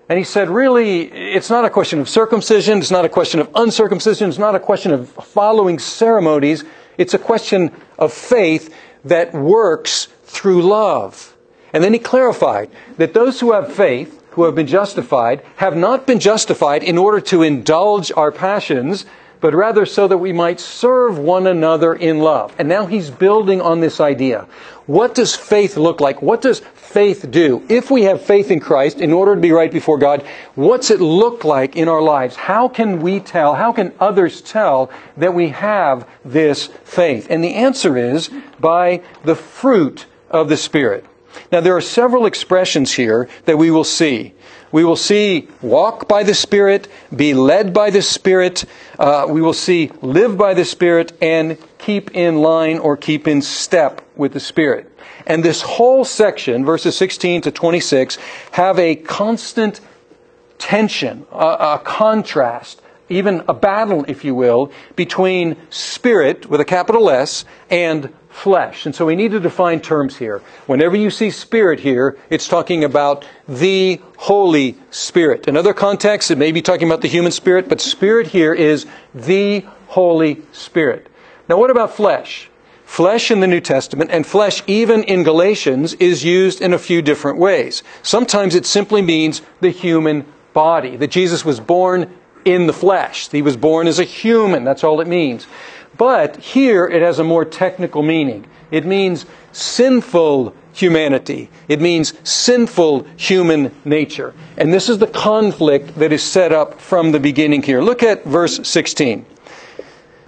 And 0.07 0.17
he 0.17 0.23
said, 0.23 0.49
really, 0.49 1.03
it's 1.03 1.49
not 1.49 1.65
a 1.65 1.69
question 1.69 1.99
of 1.99 2.09
circumcision, 2.09 2.79
it's 2.79 2.91
not 2.91 3.05
a 3.05 3.09
question 3.09 3.39
of 3.39 3.49
uncircumcision, 3.53 4.29
it's 4.29 4.39
not 4.39 4.55
a 4.55 4.59
question 4.59 4.91
of 4.91 5.09
following 5.09 5.77
ceremonies, 5.77 6.63
it's 6.97 7.13
a 7.13 7.19
question 7.19 7.71
of 7.97 8.11
faith 8.11 8.73
that 9.05 9.33
works 9.33 10.07
through 10.29 10.61
love. 10.61 11.35
And 11.73 11.83
then 11.83 11.93
he 11.93 11.99
clarified 11.99 12.69
that 12.97 13.13
those 13.13 13.39
who 13.39 13.51
have 13.51 13.73
faith 13.73 14.19
who 14.31 14.43
have 14.45 14.55
been 14.55 14.67
justified 14.67 15.43
have 15.57 15.75
not 15.75 16.07
been 16.07 16.19
justified 16.19 16.83
in 16.83 16.97
order 16.97 17.19
to 17.19 17.43
indulge 17.43 18.11
our 18.15 18.31
passions, 18.31 19.05
but 19.41 19.53
rather 19.53 19.85
so 19.85 20.07
that 20.07 20.17
we 20.17 20.31
might 20.31 20.59
serve 20.59 21.17
one 21.17 21.47
another 21.47 21.93
in 21.93 22.19
love. 22.19 22.53
And 22.59 22.69
now 22.69 22.85
he's 22.85 23.09
building 23.09 23.59
on 23.59 23.79
this 23.79 23.99
idea. 23.99 24.47
What 24.85 25.15
does 25.15 25.35
faith 25.35 25.77
look 25.77 25.99
like? 25.99 26.21
What 26.21 26.41
does 26.41 26.61
faith 26.73 27.29
do? 27.29 27.63
If 27.69 27.91
we 27.91 28.03
have 28.03 28.21
faith 28.21 28.49
in 28.51 28.59
Christ 28.59 28.99
in 28.99 29.13
order 29.13 29.35
to 29.35 29.41
be 29.41 29.51
right 29.51 29.71
before 29.71 29.97
God, 29.97 30.25
what's 30.55 30.89
it 30.89 30.99
look 30.99 31.43
like 31.43 31.75
in 31.75 31.87
our 31.87 32.01
lives? 32.01 32.35
How 32.35 32.67
can 32.67 33.01
we 33.01 33.19
tell? 33.19 33.55
How 33.55 33.71
can 33.71 33.93
others 33.99 34.41
tell 34.41 34.89
that 35.17 35.33
we 35.33 35.49
have 35.49 36.07
this 36.25 36.67
faith? 36.83 37.27
And 37.29 37.43
the 37.43 37.55
answer 37.55 37.97
is 37.97 38.29
by 38.59 39.01
the 39.23 39.35
fruit 39.35 40.05
of 40.29 40.49
the 40.49 40.57
Spirit. 40.57 41.05
Now, 41.51 41.61
there 41.61 41.75
are 41.75 41.81
several 41.81 42.25
expressions 42.25 42.93
here 42.93 43.29
that 43.45 43.57
we 43.57 43.71
will 43.71 43.83
see. 43.83 44.33
We 44.71 44.83
will 44.83 44.95
see 44.95 45.47
walk 45.61 46.07
by 46.07 46.23
the 46.23 46.33
Spirit, 46.33 46.87
be 47.15 47.33
led 47.33 47.73
by 47.73 47.89
the 47.89 48.01
Spirit. 48.01 48.65
Uh, 48.97 49.25
we 49.29 49.41
will 49.41 49.53
see 49.53 49.91
live 50.01 50.37
by 50.37 50.53
the 50.53 50.65
Spirit 50.65 51.13
and 51.21 51.57
keep 51.77 52.15
in 52.15 52.41
line 52.41 52.77
or 52.77 52.97
keep 52.97 53.27
in 53.27 53.41
step 53.41 54.01
with 54.15 54.33
the 54.33 54.39
Spirit. 54.39 54.91
And 55.25 55.43
this 55.43 55.61
whole 55.61 56.05
section, 56.05 56.65
verses 56.65 56.95
16 56.97 57.41
to 57.41 57.51
26, 57.51 58.17
have 58.51 58.77
a 58.77 58.95
constant 58.95 59.81
tension, 60.59 61.25
a, 61.31 61.35
a 61.35 61.81
contrast, 61.83 62.81
even 63.09 63.43
a 63.47 63.53
battle, 63.53 64.05
if 64.07 64.23
you 64.23 64.35
will, 64.35 64.71
between 64.95 65.57
Spirit 65.71 66.47
with 66.47 66.61
a 66.61 66.65
capital 66.65 67.09
S 67.09 67.43
and 67.69 68.13
flesh. 68.39 68.85
And 68.85 68.95
so 68.95 69.05
we 69.05 69.15
need 69.15 69.31
to 69.31 69.39
define 69.39 69.81
terms 69.81 70.15
here. 70.15 70.41
Whenever 70.65 70.95
you 70.95 71.11
see 71.11 71.29
spirit 71.29 71.81
here, 71.81 72.17
it's 72.29 72.47
talking 72.47 72.83
about 72.83 73.25
the 73.47 73.99
Holy 74.17 74.77
Spirit. 74.91 75.47
In 75.47 75.57
other 75.57 75.73
contexts, 75.73 76.31
it 76.31 76.37
may 76.37 76.51
be 76.51 76.61
talking 76.61 76.87
about 76.87 77.01
the 77.01 77.09
human 77.09 77.33
spirit, 77.33 77.67
but 77.67 77.81
spirit 77.81 78.27
here 78.27 78.53
is 78.53 78.85
the 79.13 79.65
Holy 79.87 80.41
Spirit. 80.53 81.09
Now, 81.49 81.57
what 81.57 81.69
about 81.69 81.93
flesh? 81.93 82.49
Flesh 82.85 83.29
in 83.29 83.39
the 83.39 83.47
New 83.47 83.61
Testament 83.61 84.09
and 84.11 84.25
flesh 84.25 84.63
even 84.65 85.03
in 85.03 85.23
Galatians 85.23 85.93
is 85.95 86.23
used 86.23 86.61
in 86.61 86.73
a 86.73 86.79
few 86.79 87.01
different 87.01 87.37
ways. 87.37 87.83
Sometimes 88.01 88.55
it 88.55 88.65
simply 88.65 89.01
means 89.01 89.41
the 89.59 89.69
human 89.69 90.25
body, 90.53 90.95
that 90.95 91.11
Jesus 91.11 91.45
was 91.45 91.59
born 91.59 92.11
in 92.45 92.67
the 92.67 92.73
flesh. 92.73 93.29
He 93.29 93.41
was 93.41 93.57
born 93.57 93.87
as 93.87 93.99
a 93.99 94.03
human. 94.03 94.63
That's 94.63 94.83
all 94.83 95.01
it 95.01 95.07
means. 95.07 95.45
But 95.97 96.37
here 96.37 96.87
it 96.87 97.01
has 97.01 97.19
a 97.19 97.23
more 97.23 97.45
technical 97.45 98.03
meaning. 98.03 98.45
It 98.71 98.85
means 98.85 99.25
sinful 99.51 100.55
humanity. 100.73 101.49
It 101.67 101.81
means 101.81 102.13
sinful 102.23 103.05
human 103.17 103.75
nature. 103.83 104.33
And 104.57 104.73
this 104.73 104.89
is 104.89 104.97
the 104.99 105.07
conflict 105.07 105.95
that 105.95 106.13
is 106.13 106.23
set 106.23 106.51
up 106.51 106.79
from 106.79 107.11
the 107.11 107.19
beginning 107.19 107.63
here. 107.63 107.81
Look 107.81 108.03
at 108.03 108.23
verse 108.23 108.67
16. 108.67 109.25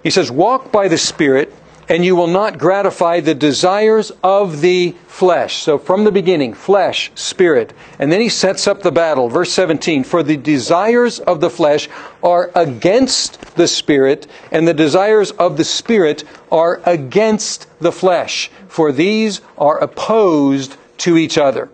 He 0.04 0.10
says, 0.10 0.32
Walk 0.32 0.72
by 0.72 0.88
the 0.88 0.98
Spirit, 0.98 1.54
and 1.92 2.06
you 2.06 2.16
will 2.16 2.28
not 2.28 2.58
gratify 2.58 3.20
the 3.20 3.36
desires 3.36 4.14
of 4.24 4.62
the 4.62 4.96
flesh. 5.08 5.58
So 5.58 5.78
from 5.78 6.06
the 6.06 6.12
beginning, 6.12 6.54
flesh, 6.54 7.12
spirit. 7.16 7.74
And 8.00 8.10
then 8.10 8.22
he 8.22 8.30
sets 8.30 8.66
up 8.66 8.82
the 8.82 8.94
battle. 8.94 9.28
Verse 9.28 9.52
17, 9.52 10.06
for 10.06 10.24
the 10.24 10.38
desires 10.38 11.20
of 11.20 11.42
the 11.42 11.50
flesh 11.50 11.90
are 12.24 12.50
against 12.56 13.42
the 13.58 13.68
spirit, 13.68 14.26
and 14.54 14.66
the 14.66 14.74
desires 14.74 15.32
of 15.32 15.58
the 15.58 15.66
spirit 15.66 16.24
are 16.50 16.82
against 16.86 17.68
the 17.80 17.92
flesh. 17.92 18.50
For 18.70 18.94
these 18.94 19.42
are 19.58 19.78
opposed 19.78 20.78
to 21.00 21.18
each 21.18 21.38
other. 21.38 21.68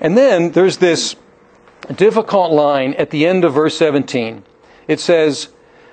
And 0.00 0.16
then 0.16 0.52
there's 0.52 0.78
this 0.78 1.14
difficult 1.94 2.52
line 2.52 2.94
at 2.94 3.10
the 3.10 3.26
end 3.26 3.44
of 3.44 3.52
verse 3.52 3.76
17. 3.76 4.44
It 4.88 4.98
says, 4.98 5.50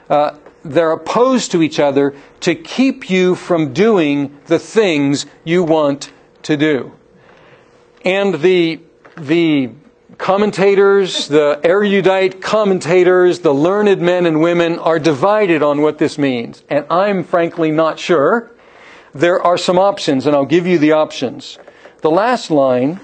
uh, 0.09 0.37
they're 0.73 0.91
opposed 0.91 1.51
to 1.51 1.61
each 1.61 1.79
other 1.79 2.15
to 2.41 2.55
keep 2.55 3.09
you 3.09 3.35
from 3.35 3.73
doing 3.73 4.37
the 4.45 4.59
things 4.59 5.25
you 5.43 5.63
want 5.63 6.11
to 6.43 6.57
do. 6.57 6.93
And 8.03 8.35
the, 8.35 8.79
the 9.17 9.71
commentators, 10.17 11.27
the 11.27 11.59
erudite 11.63 12.41
commentators, 12.41 13.39
the 13.39 13.53
learned 13.53 14.01
men 14.01 14.25
and 14.25 14.41
women 14.41 14.79
are 14.79 14.99
divided 14.99 15.61
on 15.61 15.81
what 15.81 15.97
this 15.97 16.17
means. 16.17 16.63
And 16.69 16.85
I'm 16.89 17.23
frankly 17.23 17.71
not 17.71 17.99
sure. 17.99 18.51
There 19.13 19.41
are 19.41 19.57
some 19.57 19.79
options, 19.79 20.25
and 20.25 20.35
I'll 20.35 20.45
give 20.45 20.67
you 20.67 20.77
the 20.77 20.91
options. 20.91 21.57
The 22.01 22.11
last 22.11 22.51
line 22.51 22.99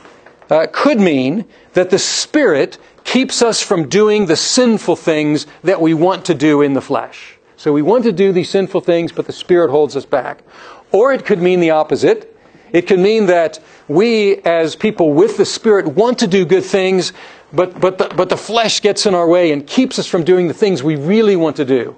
uh, 0.50 0.68
could 0.72 1.00
mean 1.00 1.46
that 1.74 1.90
the 1.90 2.00
Spirit 2.00 2.78
keeps 3.04 3.42
us 3.42 3.62
from 3.62 3.90
doing 3.90 4.28
the 4.28 4.36
sinful 4.36 4.96
things 4.96 5.48
that 5.64 5.82
we 5.82 5.94
want 5.94 6.26
to 6.26 6.34
do 6.34 6.62
in 6.62 6.74
the 6.74 6.82
flesh. 6.82 7.33
So 7.64 7.72
we 7.72 7.82
want 7.82 8.04
to 8.04 8.12
do 8.12 8.34
these 8.34 8.50
sinful 8.50 8.82
things, 8.82 9.14
but 9.14 9.26
the 9.26 9.32
Spirit 9.32 9.72
holds 9.72 9.96
us 9.96 10.04
back. 10.04 10.44
Or 10.92 11.14
it 11.14 11.24
could 11.24 11.42
mean 11.42 11.62
the 11.62 11.70
opposite. 11.70 12.38
It 12.74 12.88
could 12.88 13.00
mean 13.00 13.28
that 13.28 13.58
we, 13.88 14.40
as 14.40 14.76
people 14.76 15.14
with 15.14 15.38
the 15.38 15.46
Spirit, 15.46 15.88
want 15.88 16.20
to 16.20 16.28
do 16.28 16.44
good 16.44 16.66
things, 16.66 17.14
but, 17.54 17.80
but, 17.80 18.00
the, 18.00 18.14
but 18.18 18.28
the 18.28 18.36
flesh 18.36 18.82
gets 18.82 19.06
in 19.06 19.16
our 19.16 19.30
way 19.30 19.54
and 19.54 19.66
keeps 19.66 19.98
us 19.98 20.06
from 20.06 20.26
doing 20.26 20.50
the 20.50 20.54
things 20.54 20.84
we 20.84 20.98
really 20.98 21.38
want 21.38 21.56
to 21.56 21.64
do. 21.64 21.96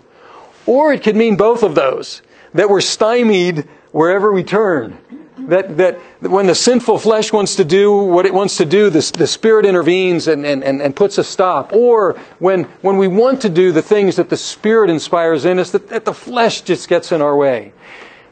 Or 0.67 0.93
it 0.93 1.01
could 1.01 1.15
mean 1.15 1.35
both 1.35 1.63
of 1.63 1.73
those, 1.73 2.21
that 2.53 2.69
we're 2.69 2.79
stymied 2.79 3.67
wherever 3.91 4.31
we 4.31 4.43
turn. 4.43 4.99
That, 5.37 5.75
that 5.77 5.99
when 6.21 6.47
the 6.47 6.55
sinful 6.55 6.99
flesh 6.99 7.33
wants 7.33 7.55
to 7.57 7.65
do 7.65 7.93
what 7.93 8.25
it 8.25 8.33
wants 8.33 8.55
to 8.57 8.65
do, 8.65 8.89
the, 8.89 9.11
the 9.17 9.27
Spirit 9.27 9.65
intervenes 9.65 10.27
and, 10.27 10.45
and, 10.45 10.63
and 10.63 10.81
and 10.81 10.95
puts 10.95 11.17
a 11.17 11.23
stop. 11.23 11.73
Or 11.73 12.13
when, 12.39 12.63
when 12.81 12.97
we 12.97 13.07
want 13.07 13.41
to 13.41 13.49
do 13.49 13.71
the 13.71 13.81
things 13.81 14.15
that 14.15 14.29
the 14.29 14.37
Spirit 14.37 14.89
inspires 14.89 15.43
in 15.43 15.59
us, 15.59 15.71
that, 15.71 15.89
that 15.89 16.05
the 16.05 16.13
flesh 16.13 16.61
just 16.61 16.87
gets 16.87 17.11
in 17.11 17.21
our 17.21 17.35
way. 17.35 17.73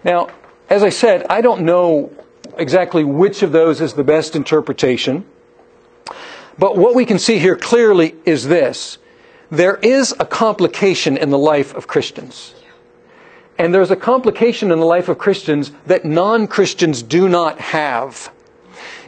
Now, 0.03 0.29
as 0.69 0.81
I 0.83 0.89
said, 0.89 1.25
I 1.29 1.41
don't 1.41 1.63
know 1.63 2.12
exactly 2.57 3.03
which 3.03 3.43
of 3.43 3.51
those 3.51 3.81
is 3.81 3.93
the 3.93 4.03
best 4.03 4.36
interpretation. 4.36 5.25
But 6.57 6.77
what 6.77 6.95
we 6.95 7.05
can 7.05 7.19
see 7.19 7.38
here 7.38 7.57
clearly 7.57 8.15
is 8.25 8.48
this. 8.48 8.98
There 9.50 9.75
is 9.77 10.15
a 10.19 10.25
complication 10.25 11.17
in 11.17 11.31
the 11.31 11.38
life 11.38 11.75
of 11.75 11.88
Christians. 11.88 12.55
And 13.57 13.74
there's 13.74 13.91
a 13.91 13.95
complication 13.95 14.72
in 14.72 14.79
the 14.79 14.86
life 14.86 15.10
of 15.10 15.17
Christians 15.17 15.72
that 15.86 16.05
non 16.05 16.48
Christians 16.48 17.03
do 17.03 17.29
not 17.29 17.60
have. 17.60 18.31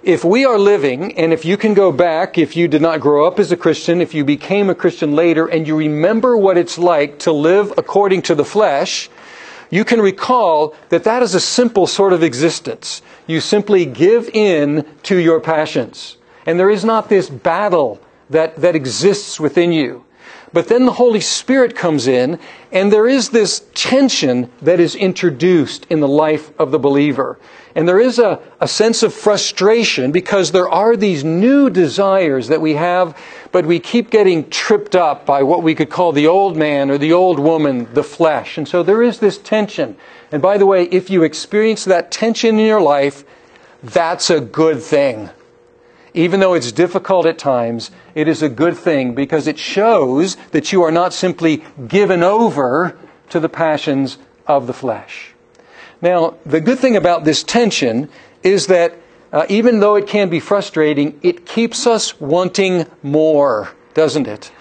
If 0.03 0.23
we 0.23 0.45
are 0.45 0.59
living, 0.59 1.17
and 1.17 1.33
if 1.33 1.45
you 1.45 1.57
can 1.57 1.73
go 1.73 1.91
back, 1.91 2.37
if 2.37 2.55
you 2.55 2.67
did 2.67 2.81
not 2.81 2.99
grow 2.99 3.25
up 3.25 3.39
as 3.39 3.51
a 3.51 3.57
Christian, 3.57 4.01
if 4.01 4.13
you 4.13 4.23
became 4.23 4.69
a 4.69 4.75
Christian 4.75 5.15
later, 5.15 5.47
and 5.47 5.67
you 5.67 5.75
remember 5.75 6.37
what 6.37 6.59
it's 6.59 6.77
like 6.77 7.17
to 7.19 7.31
live 7.31 7.73
according 7.75 8.21
to 8.23 8.35
the 8.35 8.45
flesh, 8.45 9.09
you 9.71 9.83
can 9.83 9.99
recall 9.99 10.75
that 10.89 11.05
that 11.05 11.23
is 11.23 11.33
a 11.33 11.39
simple 11.39 11.87
sort 11.87 12.13
of 12.13 12.21
existence. 12.21 13.01
You 13.25 13.41
simply 13.41 13.85
give 13.85 14.29
in 14.29 14.85
to 15.03 15.17
your 15.17 15.39
passions. 15.39 16.17
And 16.45 16.59
there 16.59 16.69
is 16.69 16.85
not 16.85 17.09
this 17.09 17.27
battle 17.27 17.99
that, 18.29 18.57
that 18.57 18.75
exists 18.75 19.39
within 19.39 19.71
you. 19.71 20.04
But 20.55 20.69
then 20.69 20.85
the 20.85 20.93
Holy 20.93 21.19
Spirit 21.19 21.75
comes 21.75 22.07
in, 22.07 22.39
and 22.71 22.89
there 22.89 23.09
is 23.09 23.31
this 23.31 23.65
tension 23.73 24.49
that 24.61 24.79
is 24.79 24.95
introduced 24.95 25.85
in 25.89 25.99
the 25.99 26.07
life 26.07 26.57
of 26.57 26.71
the 26.71 26.79
believer. 26.79 27.37
And 27.75 27.85
there 27.85 27.99
is 27.99 28.19
a, 28.19 28.41
a 28.61 28.67
sense 28.69 29.03
of 29.03 29.13
frustration 29.13 30.13
because 30.13 30.53
there 30.53 30.69
are 30.69 30.95
these 30.95 31.25
new 31.25 31.69
desires 31.69 32.47
that 32.47 32.61
we 32.61 32.75
have, 32.75 33.21
but 33.51 33.65
we 33.65 33.81
keep 33.81 34.09
getting 34.09 34.49
tripped 34.49 34.95
up 34.95 35.25
by 35.25 35.43
what 35.43 35.61
we 35.61 35.75
could 35.75 35.89
call 35.89 36.13
the 36.13 36.27
old 36.27 36.55
man 36.55 36.89
or 36.89 36.97
the 36.97 37.11
old 37.11 37.37
woman, 37.37 37.93
the 37.93 38.01
flesh. 38.01 38.57
And 38.57 38.65
so 38.65 38.81
there 38.81 39.03
is 39.03 39.19
this 39.19 39.37
tension. 39.37 39.97
And 40.31 40.41
by 40.41 40.57
the 40.57 40.65
way, 40.65 40.85
if 40.85 41.09
you 41.09 41.23
experience 41.23 41.83
that 41.83 42.11
tension 42.11 42.57
in 42.57 42.65
your 42.65 42.79
life, 42.79 43.25
that's 43.83 44.29
a 44.29 44.39
good 44.39 44.81
thing. 44.81 45.31
Even 46.15 46.39
though 46.39 46.53
it's 46.53 46.71
difficult 46.71 47.25
at 47.25 47.37
times, 47.37 47.91
it 48.15 48.29
is 48.29 48.41
a 48.41 48.47
good 48.47 48.77
thing 48.77 49.13
because 49.13 49.47
it 49.47 49.59
shows 49.59 50.37
that 50.51 50.71
you 50.71 50.81
are 50.81 50.91
not 50.91 51.13
simply 51.13 51.63
given 51.87 52.23
over 52.23 52.97
to 53.29 53.39
the 53.39 53.49
passions 53.49 54.17
of 54.47 54.65
the 54.65 54.73
flesh. 54.73 55.33
Now, 56.01 56.35
the 56.45 56.61
good 56.61 56.79
thing 56.79 56.95
about 56.95 57.25
this 57.25 57.43
tension 57.43 58.09
is 58.43 58.67
that 58.67 58.95
uh, 59.33 59.45
even 59.49 59.81
though 59.81 59.95
it 59.95 60.07
can 60.07 60.29
be 60.29 60.39
frustrating, 60.39 61.19
it 61.21 61.45
keeps 61.45 61.85
us 61.85 62.19
wanting 62.21 62.85
more, 63.03 63.71
doesn't 63.93 64.27
it? 64.27 64.51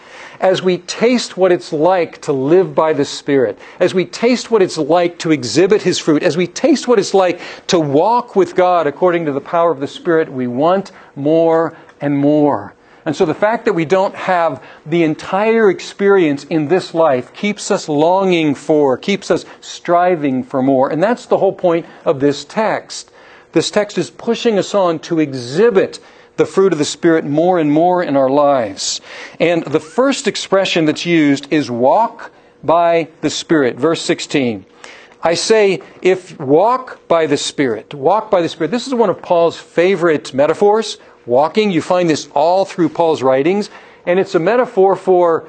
As 0.40 0.62
we 0.62 0.78
taste 0.78 1.36
what 1.36 1.52
it's 1.52 1.72
like 1.72 2.20
to 2.22 2.32
live 2.32 2.74
by 2.74 2.92
the 2.92 3.04
Spirit, 3.04 3.58
as 3.80 3.94
we 3.94 4.04
taste 4.04 4.50
what 4.50 4.62
it's 4.62 4.78
like 4.78 5.18
to 5.20 5.30
exhibit 5.30 5.82
His 5.82 5.98
fruit, 5.98 6.22
as 6.22 6.36
we 6.36 6.46
taste 6.46 6.88
what 6.88 6.98
it's 6.98 7.14
like 7.14 7.40
to 7.68 7.78
walk 7.78 8.36
with 8.36 8.54
God 8.54 8.86
according 8.86 9.26
to 9.26 9.32
the 9.32 9.40
power 9.40 9.70
of 9.70 9.80
the 9.80 9.86
Spirit, 9.86 10.32
we 10.32 10.46
want 10.46 10.92
more 11.16 11.76
and 12.00 12.16
more. 12.16 12.74
And 13.06 13.14
so 13.14 13.26
the 13.26 13.34
fact 13.34 13.66
that 13.66 13.74
we 13.74 13.84
don't 13.84 14.14
have 14.14 14.62
the 14.86 15.02
entire 15.02 15.68
experience 15.68 16.44
in 16.44 16.68
this 16.68 16.94
life 16.94 17.32
keeps 17.34 17.70
us 17.70 17.88
longing 17.88 18.54
for, 18.54 18.96
keeps 18.96 19.30
us 19.30 19.44
striving 19.60 20.42
for 20.42 20.62
more. 20.62 20.90
And 20.90 21.02
that's 21.02 21.26
the 21.26 21.36
whole 21.36 21.52
point 21.52 21.84
of 22.04 22.20
this 22.20 22.44
text. 22.44 23.10
This 23.52 23.70
text 23.70 23.98
is 23.98 24.10
pushing 24.10 24.58
us 24.58 24.74
on 24.74 24.98
to 25.00 25.20
exhibit 25.20 26.00
the 26.36 26.46
fruit 26.46 26.72
of 26.72 26.78
the 26.78 26.84
Spirit 26.84 27.24
more 27.24 27.58
and 27.58 27.70
more 27.70 28.02
in 28.02 28.16
our 28.16 28.30
lives. 28.30 29.00
And 29.38 29.64
the 29.64 29.80
first 29.80 30.26
expression 30.26 30.84
that's 30.84 31.06
used 31.06 31.52
is 31.52 31.70
walk 31.70 32.32
by 32.62 33.08
the 33.20 33.30
Spirit. 33.30 33.76
Verse 33.76 34.02
16. 34.02 34.66
I 35.22 35.34
say, 35.34 35.80
if 36.02 36.38
walk 36.38 37.08
by 37.08 37.26
the 37.26 37.36
Spirit, 37.36 37.94
walk 37.94 38.30
by 38.30 38.42
the 38.42 38.48
Spirit. 38.48 38.70
This 38.70 38.86
is 38.86 38.94
one 38.94 39.08
of 39.08 39.22
Paul's 39.22 39.56
favorite 39.56 40.34
metaphors. 40.34 40.98
Walking, 41.24 41.70
you 41.70 41.80
find 41.80 42.10
this 42.10 42.28
all 42.34 42.66
through 42.66 42.90
Paul's 42.90 43.22
writings, 43.22 43.70
and 44.04 44.18
it's 44.18 44.34
a 44.34 44.38
metaphor 44.38 44.96
for 44.96 45.48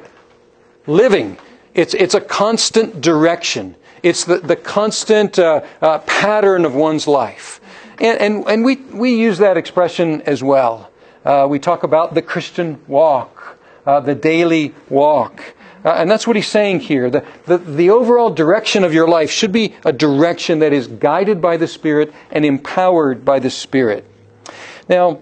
living. 0.87 1.37
It's, 1.73 1.93
it's 1.93 2.13
a 2.13 2.21
constant 2.21 3.01
direction. 3.01 3.75
It's 4.01 4.23
the, 4.23 4.37
the 4.37 4.55
constant 4.55 5.37
uh, 5.37 5.65
uh, 5.81 5.99
pattern 5.99 6.63
of 6.63 6.73
one's 6.73 7.07
life. 7.07 7.59
And, 7.99 8.19
and, 8.19 8.43
and 8.47 8.65
we, 8.65 8.75
we 8.75 9.15
use 9.15 9.37
that 9.37 9.57
expression 9.57 10.21
as 10.23 10.43
well. 10.43 10.91
Uh, 11.23 11.47
we 11.49 11.59
talk 11.59 11.83
about 11.83 12.13
the 12.13 12.21
Christian 12.21 12.79
walk, 12.87 13.57
uh, 13.85 13.99
the 13.99 14.15
daily 14.15 14.75
walk. 14.89 15.55
Uh, 15.83 15.93
and 15.97 16.09
that's 16.09 16.25
what 16.25 16.35
he's 16.35 16.47
saying 16.47 16.79
here. 16.79 17.09
The, 17.09 17.23
the, 17.45 17.57
the 17.57 17.89
overall 17.91 18.31
direction 18.31 18.83
of 18.83 18.93
your 18.93 19.07
life 19.07 19.29
should 19.29 19.51
be 19.51 19.75
a 19.85 19.93
direction 19.93 20.59
that 20.59 20.73
is 20.73 20.87
guided 20.87 21.41
by 21.41 21.57
the 21.57 21.67
Spirit 21.67 22.13
and 22.31 22.43
empowered 22.43 23.23
by 23.23 23.39
the 23.39 23.49
Spirit. 23.49 24.03
Now, 24.89 25.19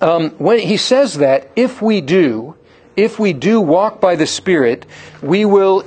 um, 0.00 0.30
when 0.32 0.58
he 0.58 0.76
says 0.76 1.14
that, 1.18 1.50
if 1.56 1.82
we 1.82 2.00
do, 2.00 2.56
if 2.96 3.18
we 3.18 3.32
do 3.32 3.60
walk 3.60 4.00
by 4.00 4.16
the 4.16 4.26
Spirit, 4.26 4.86
we 5.22 5.44
will 5.44 5.84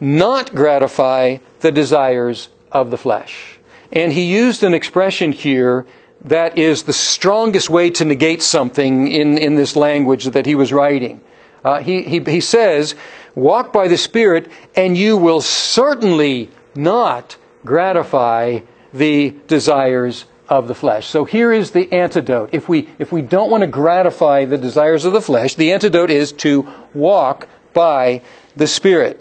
not 0.00 0.54
gratify 0.54 1.38
the 1.60 1.72
desires 1.72 2.48
of 2.70 2.90
the 2.90 2.98
flesh. 2.98 3.51
And 3.92 4.12
he 4.12 4.24
used 4.24 4.62
an 4.62 4.74
expression 4.74 5.32
here 5.32 5.86
that 6.24 6.56
is 6.56 6.84
the 6.84 6.92
strongest 6.92 7.68
way 7.68 7.90
to 7.90 8.04
negate 8.04 8.42
something 8.42 9.08
in, 9.08 9.36
in 9.38 9.56
this 9.56 9.76
language 9.76 10.24
that 10.26 10.46
he 10.46 10.54
was 10.54 10.72
writing. 10.72 11.20
Uh, 11.64 11.80
he, 11.80 12.02
he, 12.02 12.20
he 12.20 12.40
says, 12.40 12.94
Walk 13.34 13.72
by 13.72 13.88
the 13.88 13.96
Spirit, 13.96 14.50
and 14.74 14.96
you 14.96 15.16
will 15.16 15.40
certainly 15.40 16.50
not 16.74 17.36
gratify 17.64 18.60
the 18.92 19.30
desires 19.46 20.26
of 20.48 20.68
the 20.68 20.74
flesh. 20.74 21.06
So 21.06 21.24
here 21.24 21.52
is 21.52 21.70
the 21.70 21.90
antidote. 21.92 22.50
If 22.52 22.68
we, 22.68 22.88
if 22.98 23.10
we 23.10 23.22
don't 23.22 23.50
want 23.50 23.62
to 23.62 23.66
gratify 23.66 24.44
the 24.44 24.58
desires 24.58 25.04
of 25.04 25.12
the 25.12 25.20
flesh, 25.20 25.54
the 25.54 25.72
antidote 25.72 26.10
is 26.10 26.32
to 26.32 26.68
walk 26.92 27.48
by 27.72 28.22
the 28.54 28.66
Spirit. 28.66 29.20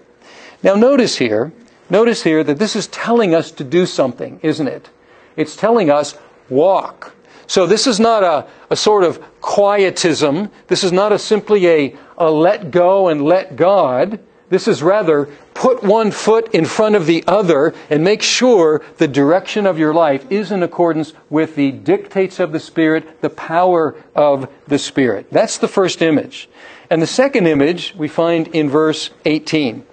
Now, 0.61 0.75
notice 0.75 1.17
here 1.17 1.53
Notice 1.91 2.23
here 2.23 2.41
that 2.45 2.57
this 2.57 2.77
is 2.77 2.87
telling 2.87 3.35
us 3.35 3.51
to 3.51 3.65
do 3.65 3.85
something, 3.85 4.39
isn't 4.41 4.67
it? 4.69 4.89
It's 5.35 5.57
telling 5.57 5.89
us 5.89 6.17
walk. 6.49 7.13
So 7.47 7.67
this 7.67 7.85
is 7.85 7.99
not 7.99 8.23
a, 8.23 8.47
a 8.69 8.77
sort 8.77 9.03
of 9.03 9.21
quietism. 9.41 10.49
This 10.67 10.85
is 10.85 10.93
not 10.93 11.11
a 11.11 11.19
simply 11.19 11.67
a, 11.67 11.95
a 12.17 12.31
let 12.31 12.71
go 12.71 13.09
and 13.09 13.21
let 13.21 13.57
God. 13.57 14.21
This 14.47 14.69
is 14.69 14.81
rather 14.81 15.25
put 15.53 15.83
one 15.83 16.11
foot 16.11 16.55
in 16.55 16.63
front 16.63 16.95
of 16.95 17.07
the 17.07 17.25
other 17.27 17.73
and 17.89 18.05
make 18.05 18.21
sure 18.21 18.81
the 18.95 19.07
direction 19.09 19.67
of 19.67 19.77
your 19.77 19.93
life 19.93 20.25
is 20.31 20.49
in 20.49 20.63
accordance 20.63 21.11
with 21.29 21.57
the 21.57 21.71
dictates 21.71 22.39
of 22.39 22.53
the 22.53 22.59
Spirit, 22.61 23.19
the 23.19 23.29
power 23.29 23.95
of 24.15 24.49
the 24.65 24.79
Spirit. 24.79 25.27
That's 25.29 25.57
the 25.57 25.67
first 25.67 26.01
image. 26.01 26.47
And 26.89 27.01
the 27.01 27.07
second 27.07 27.47
image 27.47 27.93
we 27.97 28.07
find 28.07 28.47
in 28.47 28.69
verse 28.69 29.09
18. 29.25 29.85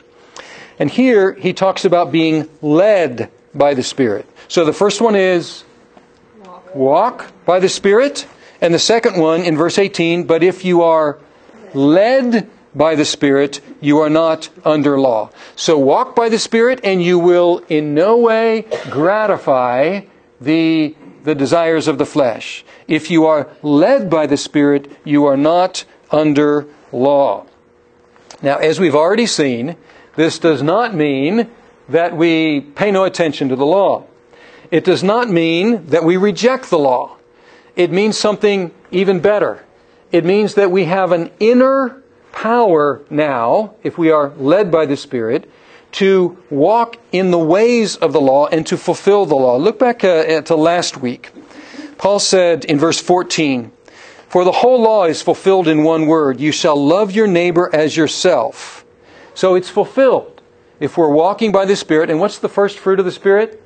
And 0.79 0.91
here 0.91 1.33
he 1.35 1.53
talks 1.53 1.85
about 1.85 2.13
being 2.13 2.49
led 2.63 3.31
by 3.55 3.75
the 3.75 3.83
Spirit. 3.83 4.27
So 4.47 4.65
the 4.65 4.73
first 4.73 5.01
one 5.01 5.17
is 5.17 5.65
walk 6.75 7.33
by 7.45 7.59
the 7.59 7.69
Spirit. 7.69 8.27
And 8.61 8.75
the 8.75 8.79
second 8.79 9.21
one 9.21 9.43
in 9.43 9.57
verse 9.57 9.79
18, 9.79 10.25
but 10.25 10.43
if 10.43 10.65
you 10.65 10.83
are 10.83 11.19
led 11.75 12.51
by 12.75 12.95
the 12.95 13.05
Spirit, 13.05 13.61
you 13.81 13.99
are 13.99 14.11
not 14.11 14.49
under 14.65 14.99
law. 14.99 15.31
So 15.57 15.79
walk 15.79 16.17
by 16.17 16.29
the 16.29 16.39
Spirit, 16.39 16.81
and 16.83 17.03
you 17.03 17.19
will 17.19 17.63
in 17.69 17.95
no 17.95 18.17
way 18.17 18.67
gratify 18.91 20.03
the, 20.41 20.97
the 21.25 21.35
desires 21.35 21.89
of 21.89 21.99
the 21.99 22.07
flesh. 22.07 22.65
If 22.87 23.11
you 23.11 23.27
are 23.27 23.49
led 23.63 24.11
by 24.11 24.27
the 24.27 24.37
Spirit, 24.37 24.91
you 25.05 25.25
are 25.27 25.37
not 25.37 25.85
under 26.11 26.67
law. 26.91 27.47
Now, 28.43 28.59
as 28.59 28.79
we've 28.79 28.95
already 28.95 29.27
seen, 29.27 29.77
this 30.19 30.41
does 30.41 30.65
not 30.65 30.97
mean 30.97 31.49
that 31.89 32.17
we 32.17 32.61
pay 32.61 32.91
no 32.91 33.05
attention 33.05 33.51
to 33.51 33.55
the 33.55 33.65
law. 33.65 34.05
It 34.69 34.83
does 34.83 35.05
not 35.05 35.31
mean 35.31 35.87
that 35.87 36.03
we 36.03 36.17
reject 36.17 36.71
the 36.71 36.79
law. 36.79 37.19
It 37.77 37.93
means 37.93 38.19
something 38.19 38.73
even 38.91 39.21
better. 39.21 39.65
It 40.11 40.25
means 40.25 40.55
that 40.55 40.73
we 40.73 40.87
have 40.87 41.13
an 41.13 41.31
inner 41.39 42.03
power 42.33 43.01
now, 43.09 43.75
if 43.85 43.97
we 43.97 44.11
are 44.11 44.31
led 44.31 44.73
by 44.73 44.87
the 44.87 44.97
Spirit, 44.97 45.49
to 45.93 46.37
walk 46.51 46.97
in 47.13 47.31
the 47.31 47.39
ways 47.39 47.95
of 47.95 48.13
the 48.13 48.21
law 48.21 48.49
and 48.49 48.67
to 48.67 48.77
fulfill 48.77 49.25
the 49.25 49.37
law. 49.37 49.57
Look 49.57 49.79
back 49.79 50.03
uh, 50.03 50.41
to 50.43 50.57
last 50.57 50.97
week. 50.97 51.31
Paul 51.97 52.19
said 52.19 52.65
in 52.65 52.77
verse 52.77 53.01
14, 53.01 53.71
For 54.29 54.43
the 54.43 54.51
whole 54.51 54.83
law 54.83 55.05
is 55.05 55.23
fulfilled 55.23 55.69
in 55.69 55.85
one 55.85 56.09
word 56.09 56.41
you 56.41 56.51
shall 56.51 56.75
love 56.77 57.13
your 57.13 57.29
neighbor 57.29 57.71
as 57.73 57.97
yourself. 57.97 58.85
So 59.39 59.55
it's 59.55 59.71
fulfilled 59.71 60.43
if 60.81 60.97
we're 60.97 61.13
walking 61.13 61.53
by 61.53 61.65
the 61.65 61.77
Spirit. 61.77 62.11
And 62.11 62.19
what's 62.19 62.41
the 62.41 62.49
first 62.49 62.77
fruit 62.77 62.99
of 62.99 63.05
the 63.05 63.13
Spirit? 63.13 63.63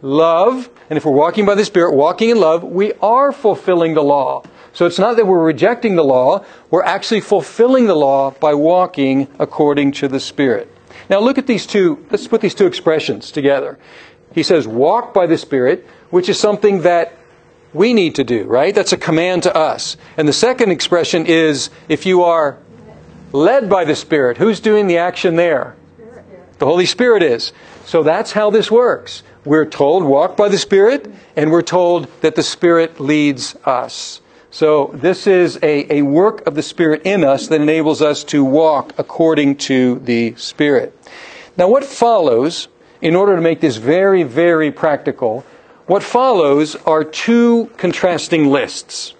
Love. 0.00 0.70
And 0.88 0.96
if 0.96 1.04
we're 1.04 1.12
walking 1.12 1.44
by 1.44 1.56
the 1.56 1.64
Spirit, 1.66 1.94
walking 1.94 2.30
in 2.30 2.40
love, 2.40 2.64
we 2.64 2.94
are 3.02 3.30
fulfilling 3.30 3.92
the 3.92 4.02
law. 4.02 4.44
So 4.72 4.86
it's 4.86 4.98
not 4.98 5.18
that 5.18 5.26
we're 5.26 5.44
rejecting 5.44 5.96
the 5.96 6.02
law, 6.02 6.46
we're 6.70 6.84
actually 6.84 7.20
fulfilling 7.20 7.84
the 7.84 7.94
law 7.94 8.30
by 8.30 8.54
walking 8.54 9.28
according 9.38 9.92
to 9.92 10.08
the 10.08 10.18
Spirit. 10.18 10.74
Now 11.10 11.20
look 11.20 11.36
at 11.36 11.46
these 11.46 11.66
two, 11.66 12.06
let's 12.10 12.26
put 12.26 12.40
these 12.40 12.54
two 12.54 12.66
expressions 12.66 13.30
together. 13.30 13.78
He 14.32 14.42
says, 14.42 14.66
walk 14.66 15.12
by 15.12 15.26
the 15.26 15.36
Spirit, 15.36 15.86
which 16.08 16.30
is 16.30 16.40
something 16.40 16.80
that 16.80 17.12
we 17.74 17.92
need 17.92 18.14
to 18.14 18.24
do, 18.24 18.44
right? 18.44 18.74
That's 18.74 18.94
a 18.94 18.96
command 18.96 19.42
to 19.42 19.54
us. 19.54 19.98
And 20.16 20.26
the 20.26 20.32
second 20.32 20.70
expression 20.70 21.26
is, 21.26 21.68
if 21.90 22.06
you 22.06 22.22
are 22.22 22.58
led 23.34 23.68
by 23.68 23.84
the 23.84 23.96
Spirit, 23.96 24.36
who's 24.38 24.60
doing 24.60 24.86
the 24.86 24.96
action 24.98 25.34
there? 25.34 25.74
The 26.58 26.66
Holy 26.66 26.86
Spirit 26.86 27.22
is. 27.22 27.52
So 27.84 28.04
that's 28.04 28.32
how 28.32 28.50
this 28.50 28.70
works. 28.70 29.24
We're 29.44 29.66
told, 29.66 30.04
walk 30.04 30.36
by 30.36 30.48
the 30.48 30.56
Spirit, 30.56 31.12
and 31.34 31.50
we're 31.50 31.62
told 31.62 32.08
that 32.20 32.36
the 32.36 32.44
Spirit 32.44 33.00
leads 33.00 33.56
us. 33.64 34.20
So 34.52 34.92
this 34.94 35.26
is 35.26 35.58
a, 35.62 35.98
a 35.98 36.02
work 36.02 36.46
of 36.46 36.54
the 36.54 36.62
Spirit 36.62 37.02
in 37.04 37.24
us 37.24 37.48
that 37.48 37.60
enables 37.60 38.00
us 38.00 38.22
to 38.24 38.44
walk 38.44 38.94
according 38.98 39.56
to 39.56 39.98
the 39.98 40.36
Spirit. 40.36 40.96
Now, 41.56 41.68
what 41.68 41.84
follows, 41.84 42.68
in 43.00 43.16
order 43.16 43.34
to 43.34 43.42
make 43.42 43.60
this 43.60 43.76
very, 43.76 44.22
very 44.22 44.70
practical, 44.70 45.44
what 45.86 46.04
follows 46.04 46.76
are 46.86 47.02
two 47.02 47.68
contrasting 47.78 48.46
lists. 48.46 49.14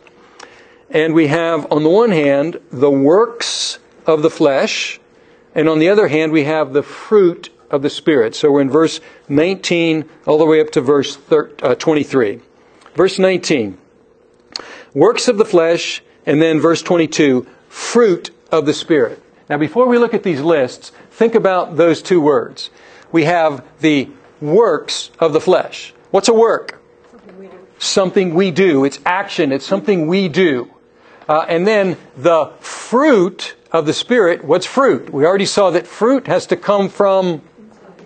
And 0.88 1.14
we 1.14 1.26
have, 1.26 1.70
on 1.72 1.82
the 1.82 1.90
one 1.90 2.12
hand, 2.12 2.60
the 2.70 2.90
works 2.90 3.80
of 4.06 4.22
the 4.22 4.30
flesh, 4.30 5.00
and 5.54 5.68
on 5.68 5.78
the 5.78 5.88
other 5.88 6.08
hand, 6.08 6.32
we 6.32 6.44
have 6.44 6.72
the 6.72 6.82
fruit 6.82 7.50
of 7.70 7.82
the 7.82 7.90
Spirit. 7.90 8.34
So 8.34 8.50
we're 8.50 8.60
in 8.60 8.70
verse 8.70 9.00
19 9.28 10.08
all 10.26 10.38
the 10.38 10.46
way 10.46 10.60
up 10.60 10.70
to 10.72 10.80
verse 10.80 11.18
23. 11.78 12.40
Verse 12.94 13.18
19 13.18 13.78
works 14.94 15.28
of 15.28 15.36
the 15.36 15.44
flesh, 15.44 16.02
and 16.24 16.40
then 16.40 16.60
verse 16.60 16.80
22, 16.80 17.46
fruit 17.68 18.30
of 18.50 18.66
the 18.66 18.72
Spirit. 18.72 19.20
Now, 19.50 19.58
before 19.58 19.86
we 19.86 19.98
look 19.98 20.14
at 20.14 20.22
these 20.22 20.40
lists, 20.40 20.92
think 21.10 21.34
about 21.34 21.76
those 21.76 22.00
two 22.00 22.20
words. 22.20 22.70
We 23.12 23.24
have 23.24 23.64
the 23.80 24.08
works 24.40 25.10
of 25.18 25.32
the 25.32 25.40
flesh. 25.40 25.92
What's 26.10 26.28
a 26.28 26.34
work? 26.34 26.80
Something 27.10 27.38
we 27.38 27.46
do. 27.48 27.58
Something 27.78 28.34
we 28.34 28.50
do. 28.50 28.84
It's 28.84 29.00
action. 29.04 29.52
It's 29.52 29.66
something 29.66 30.06
we 30.06 30.28
do. 30.28 30.70
Uh, 31.28 31.44
and 31.48 31.66
then 31.66 31.96
the 32.16 32.52
fruit 32.60 33.54
of 33.74 33.86
the 33.86 33.92
Spirit. 33.92 34.44
What's 34.44 34.64
fruit? 34.64 35.12
We 35.12 35.26
already 35.26 35.46
saw 35.46 35.70
that 35.70 35.88
fruit 35.88 36.28
has 36.28 36.46
to 36.46 36.56
come 36.56 36.88
from 36.88 37.42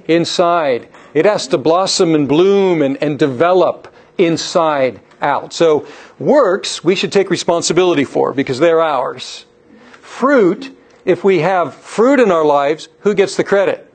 inside. 0.08 0.88
It 1.12 1.26
has 1.26 1.46
to 1.48 1.58
blossom 1.58 2.14
and 2.14 2.26
bloom 2.26 2.80
and, 2.80 2.96
and 3.02 3.18
develop 3.18 3.92
inside 4.16 5.00
out. 5.20 5.52
So 5.52 5.86
works 6.18 6.82
we 6.82 6.94
should 6.94 7.12
take 7.12 7.28
responsibility 7.28 8.04
for 8.04 8.32
because 8.32 8.58
they're 8.58 8.80
ours. 8.80 9.44
Fruit, 10.00 10.74
if 11.04 11.22
we 11.22 11.40
have 11.40 11.74
fruit 11.74 12.18
in 12.18 12.30
our 12.32 12.46
lives, 12.46 12.88
who 13.00 13.12
gets 13.12 13.36
the 13.36 13.44
credit? 13.44 13.92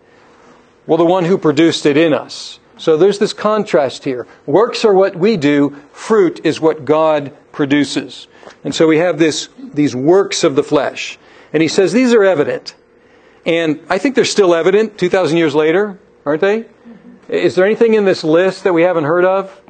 Well, 0.86 1.00
the 1.00 1.06
one 1.06 1.25
who 1.25 1.39
produced 1.39 1.88
it 1.88 1.98
in 1.98 2.13
us. 2.13 2.60
So 2.77 2.98
there's 2.98 3.18
this 3.18 3.34
contrast 3.34 4.04
here. 4.04 4.28
Works 4.45 4.86
are 4.86 4.93
what 4.93 5.15
we 5.15 5.38
do, 5.38 5.76
fruit 5.91 6.45
is 6.45 6.62
what 6.62 6.86
God 6.86 7.36
produces. 7.52 8.28
And 8.63 8.76
so 8.76 8.88
we 8.88 8.98
have 8.98 9.17
this, 9.17 9.50
these 9.58 9.95
works 9.95 10.43
of 10.43 10.56
the 10.56 10.63
flesh. 10.63 11.17
And 11.54 11.62
he 11.62 11.68
says 11.68 11.94
these 11.94 12.13
are 12.13 12.24
evident. 12.24 12.76
And 13.46 13.82
I 13.89 13.98
think 13.98 14.16
they're 14.16 14.26
still 14.26 14.56
evident 14.56 14.98
2,000 14.98 15.38
years 15.38 15.54
later, 15.54 16.00
aren't 16.26 16.42
they? 16.42 16.66
Is 17.30 17.56
there 17.56 17.66
anything 17.66 17.94
in 17.94 18.06
this 18.06 18.24
list 18.24 18.63
that 18.63 18.74
we 18.74 18.82
haven't 18.82 19.06
heard 19.06 19.26
of? 19.26 19.62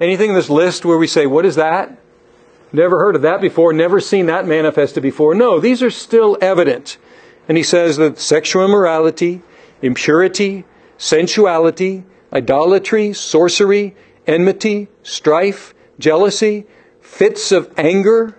Anything 0.00 0.30
in 0.30 0.36
this 0.36 0.50
list 0.50 0.84
where 0.84 0.98
we 0.98 1.06
say, 1.06 1.26
what 1.26 1.44
is 1.44 1.56
that? 1.56 1.98
Never 2.72 2.98
heard 2.98 3.16
of 3.16 3.22
that 3.22 3.40
before, 3.40 3.72
never 3.72 4.00
seen 4.00 4.26
that 4.26 4.46
manifested 4.46 5.02
before. 5.02 5.34
No, 5.34 5.58
these 5.58 5.82
are 5.82 5.90
still 5.90 6.38
evident. 6.40 6.98
And 7.48 7.56
he 7.56 7.64
says 7.64 7.96
that 7.96 8.18
sexual 8.18 8.64
immorality, 8.64 9.42
impurity, 9.82 10.64
sensuality, 10.96 12.04
idolatry, 12.32 13.12
sorcery, 13.12 13.96
enmity, 14.26 14.88
strife, 15.02 15.74
jealousy, 15.98 16.66
fits 17.00 17.50
of 17.50 17.72
anger, 17.76 18.36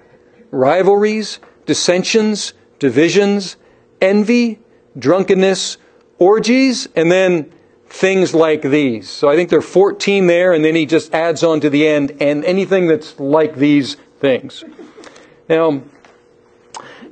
rivalries, 0.50 1.40
dissensions, 1.66 2.54
divisions, 2.82 3.58
envy, 4.02 4.60
drunkenness, 4.98 5.78
orgies, 6.18 6.90
and 6.96 7.12
then 7.12 7.52
things 7.88 8.34
like 8.34 8.64
these. 8.64 9.08
So 9.08 9.30
I 9.30 9.36
think 9.36 9.52
there 9.52 9.60
are 9.60 9.62
14 9.62 10.26
there, 10.26 10.52
and 10.52 10.66
then 10.66 10.76
he 10.76 10.88
just 10.88 11.14
adds 11.14 11.44
on 11.44 11.62
to 11.62 11.70
the 11.70 11.88
end, 11.88 12.18
and 12.20 12.44
anything 12.44 12.88
that's 12.88 13.20
like 13.20 13.56
these 13.56 13.98
things. 14.20 14.64
Now, 15.48 15.84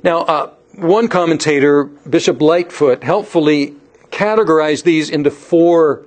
now 0.02 0.22
uh, 0.22 0.50
one 0.74 1.06
commentator, 1.06 1.84
Bishop 1.84 2.42
Lightfoot, 2.42 3.04
helpfully 3.04 3.76
categorized 4.10 4.82
these 4.82 5.08
into 5.08 5.30
four, 5.30 6.04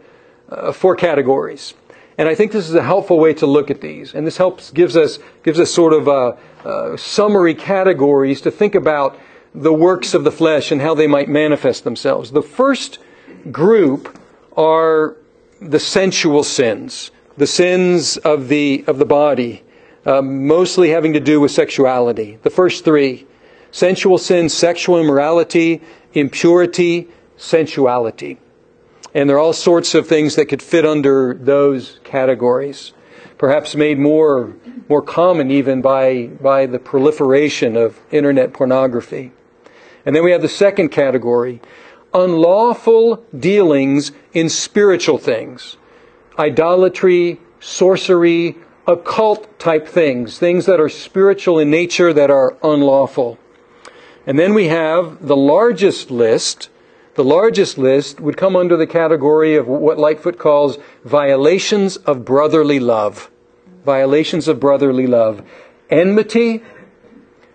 uh, 0.50 0.74
four 0.74 0.98
categories. 0.98 1.74
And 2.18 2.28
I 2.28 2.36
think 2.36 2.52
this 2.52 2.68
is 2.68 2.76
a 2.76 2.84
helpful 2.84 3.18
way 3.18 3.34
to 3.36 3.46
look 3.46 3.72
at 3.72 3.80
these. 3.80 4.14
And 4.14 4.28
this 4.28 4.36
helps, 4.36 4.72
gives 4.72 4.98
us, 4.98 5.20
gives 5.42 5.58
us 5.58 5.72
sort 5.72 5.94
of 5.94 6.10
uh, 6.10 6.36
uh 6.66 6.98
summary 6.98 7.56
categories 7.56 8.42
to 8.42 8.52
think 8.52 8.76
about 8.76 9.18
the 9.54 9.74
works 9.74 10.14
of 10.14 10.24
the 10.24 10.32
flesh 10.32 10.72
and 10.72 10.82
how 10.82 10.96
they 10.96 11.08
might 11.08 11.30
manifest 11.30 11.84
themselves. 11.84 12.32
The 12.32 12.42
first 12.42 13.00
group 13.52 14.18
are 14.58 15.16
the 15.62 15.80
sensual 15.80 16.44
sins, 16.44 17.12
the 17.38 17.48
sins 17.48 18.18
of 18.18 18.48
the, 18.48 18.84
of 18.88 18.98
the 18.98 19.06
body, 19.06 19.64
uh, 20.06 20.22
mostly 20.22 20.90
having 20.90 21.14
to 21.14 21.20
do 21.20 21.40
with 21.40 21.52
sexuality. 21.52 22.38
The 22.42 22.50
first 22.50 22.84
three 22.84 23.26
sensual 23.72 24.18
sins, 24.18 24.54
sexual 24.54 25.00
immorality, 25.00 25.82
impurity, 26.14 27.08
sensuality. 27.38 28.38
And 29.16 29.30
there 29.30 29.38
are 29.38 29.40
all 29.40 29.54
sorts 29.54 29.94
of 29.96 30.08
things 30.08 30.36
that 30.36 30.46
could 30.48 30.62
fit 30.62 30.86
under 30.86 31.34
those 31.36 32.00
categories, 32.04 32.94
perhaps 33.38 33.76
made 33.76 34.00
more, 34.00 34.56
more 34.90 35.02
common 35.02 35.52
even 35.52 35.82
by, 35.82 36.28
by 36.42 36.66
the 36.66 36.80
proliferation 36.80 37.78
of 37.78 38.00
internet 38.12 38.54
pornography. 38.54 39.32
And 40.06 40.16
then 40.16 40.24
we 40.24 40.32
have 40.32 40.42
the 40.42 40.50
second 40.50 40.90
category 40.90 41.62
unlawful 42.14 43.26
dealings 43.38 44.12
in 44.34 44.48
spiritual 44.50 45.18
things 45.18 45.78
idolatry, 46.38 47.40
sorcery, 47.60 48.56
occult 48.88 49.60
type 49.60 49.88
things, 49.88 50.40
things 50.40 50.66
that 50.66 50.80
are 50.80 50.90
spiritual 50.90 51.60
in 51.60 51.70
nature 51.70 52.12
that 52.12 52.32
are 52.32 52.58
unlawful. 52.64 53.38
And 54.26 54.40
then 54.40 54.54
we 54.54 54.68
have 54.68 55.26
the 55.26 55.36
largest 55.36 56.10
list. 56.10 56.70
The 57.16 57.24
largest 57.24 57.78
list 57.78 58.20
would 58.20 58.38
come 58.38 58.56
under 58.56 58.76
the 58.76 58.88
category 58.88 59.56
of 59.56 59.68
what 59.68 60.00
Lightfoot 60.00 60.40
calls 60.40 60.80
violations 61.04 61.98
of 61.98 62.26
brotherly 62.26 62.80
love. 62.80 63.30
Violations 63.86 64.48
of 64.48 64.60
brotherly 64.60 65.06
love. 65.06 65.44
Enmity, 65.90 66.64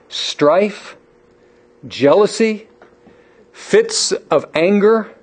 strife, 0.08 0.96
jealousy, 1.86 2.68
fits 3.52 4.12
of 4.12 4.46
anger, 4.54 5.14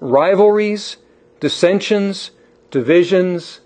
rivalries, 0.00 0.96
dissensions, 1.40 2.30
divisions, 2.70 3.60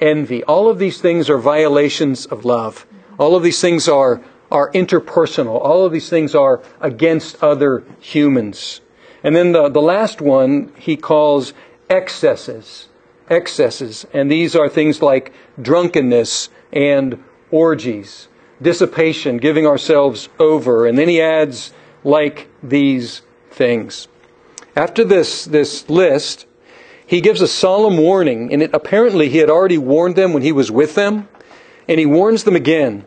envy. 0.00 0.42
All 0.44 0.68
of 0.68 0.78
these 0.78 1.00
things 1.00 1.30
are 1.30 1.38
violations 1.38 2.26
of 2.26 2.44
love. 2.44 2.86
All 3.18 3.36
of 3.36 3.42
these 3.42 3.60
things 3.60 3.88
are, 3.88 4.22
are 4.50 4.70
interpersonal. 4.72 5.60
All 5.60 5.84
of 5.84 5.92
these 5.92 6.08
things 6.08 6.34
are 6.34 6.62
against 6.80 7.42
other 7.42 7.84
humans. 8.00 8.80
And 9.22 9.36
then 9.36 9.52
the, 9.52 9.68
the 9.68 9.80
last 9.80 10.20
one 10.20 10.72
he 10.76 10.96
calls 10.96 11.52
excesses. 11.88 12.88
Excesses. 13.30 14.06
And 14.12 14.30
these 14.30 14.56
are 14.56 14.68
things 14.68 15.00
like 15.00 15.32
drunkenness 15.60 16.48
and 16.72 17.22
orgies, 17.50 18.28
dissipation, 18.62 19.38
giving 19.38 19.66
ourselves 19.66 20.28
over. 20.38 20.86
And 20.86 20.96
then 20.96 21.08
he 21.08 21.20
adds, 21.20 21.72
like 22.04 22.48
these 22.62 23.22
things. 23.50 24.08
After 24.76 25.04
this, 25.04 25.44
this 25.44 25.88
list, 25.90 26.46
he 27.04 27.20
gives 27.20 27.40
a 27.40 27.48
solemn 27.48 27.98
warning, 27.98 28.52
and 28.52 28.62
it, 28.62 28.70
apparently 28.72 29.28
he 29.28 29.38
had 29.38 29.50
already 29.50 29.78
warned 29.78 30.16
them 30.16 30.32
when 30.32 30.42
he 30.42 30.52
was 30.52 30.70
with 30.70 30.94
them, 30.94 31.28
and 31.88 31.98
he 31.98 32.06
warns 32.06 32.44
them 32.44 32.56
again. 32.56 33.04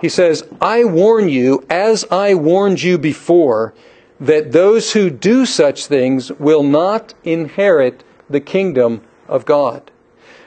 He 0.00 0.08
says, 0.08 0.44
I 0.60 0.84
warn 0.84 1.28
you, 1.28 1.64
as 1.70 2.04
I 2.10 2.34
warned 2.34 2.82
you 2.82 2.98
before, 2.98 3.72
that 4.18 4.52
those 4.52 4.92
who 4.92 5.10
do 5.10 5.46
such 5.46 5.86
things 5.86 6.30
will 6.32 6.64
not 6.64 7.14
inherit 7.24 8.02
the 8.28 8.40
kingdom 8.40 9.02
of 9.28 9.46
God. 9.46 9.91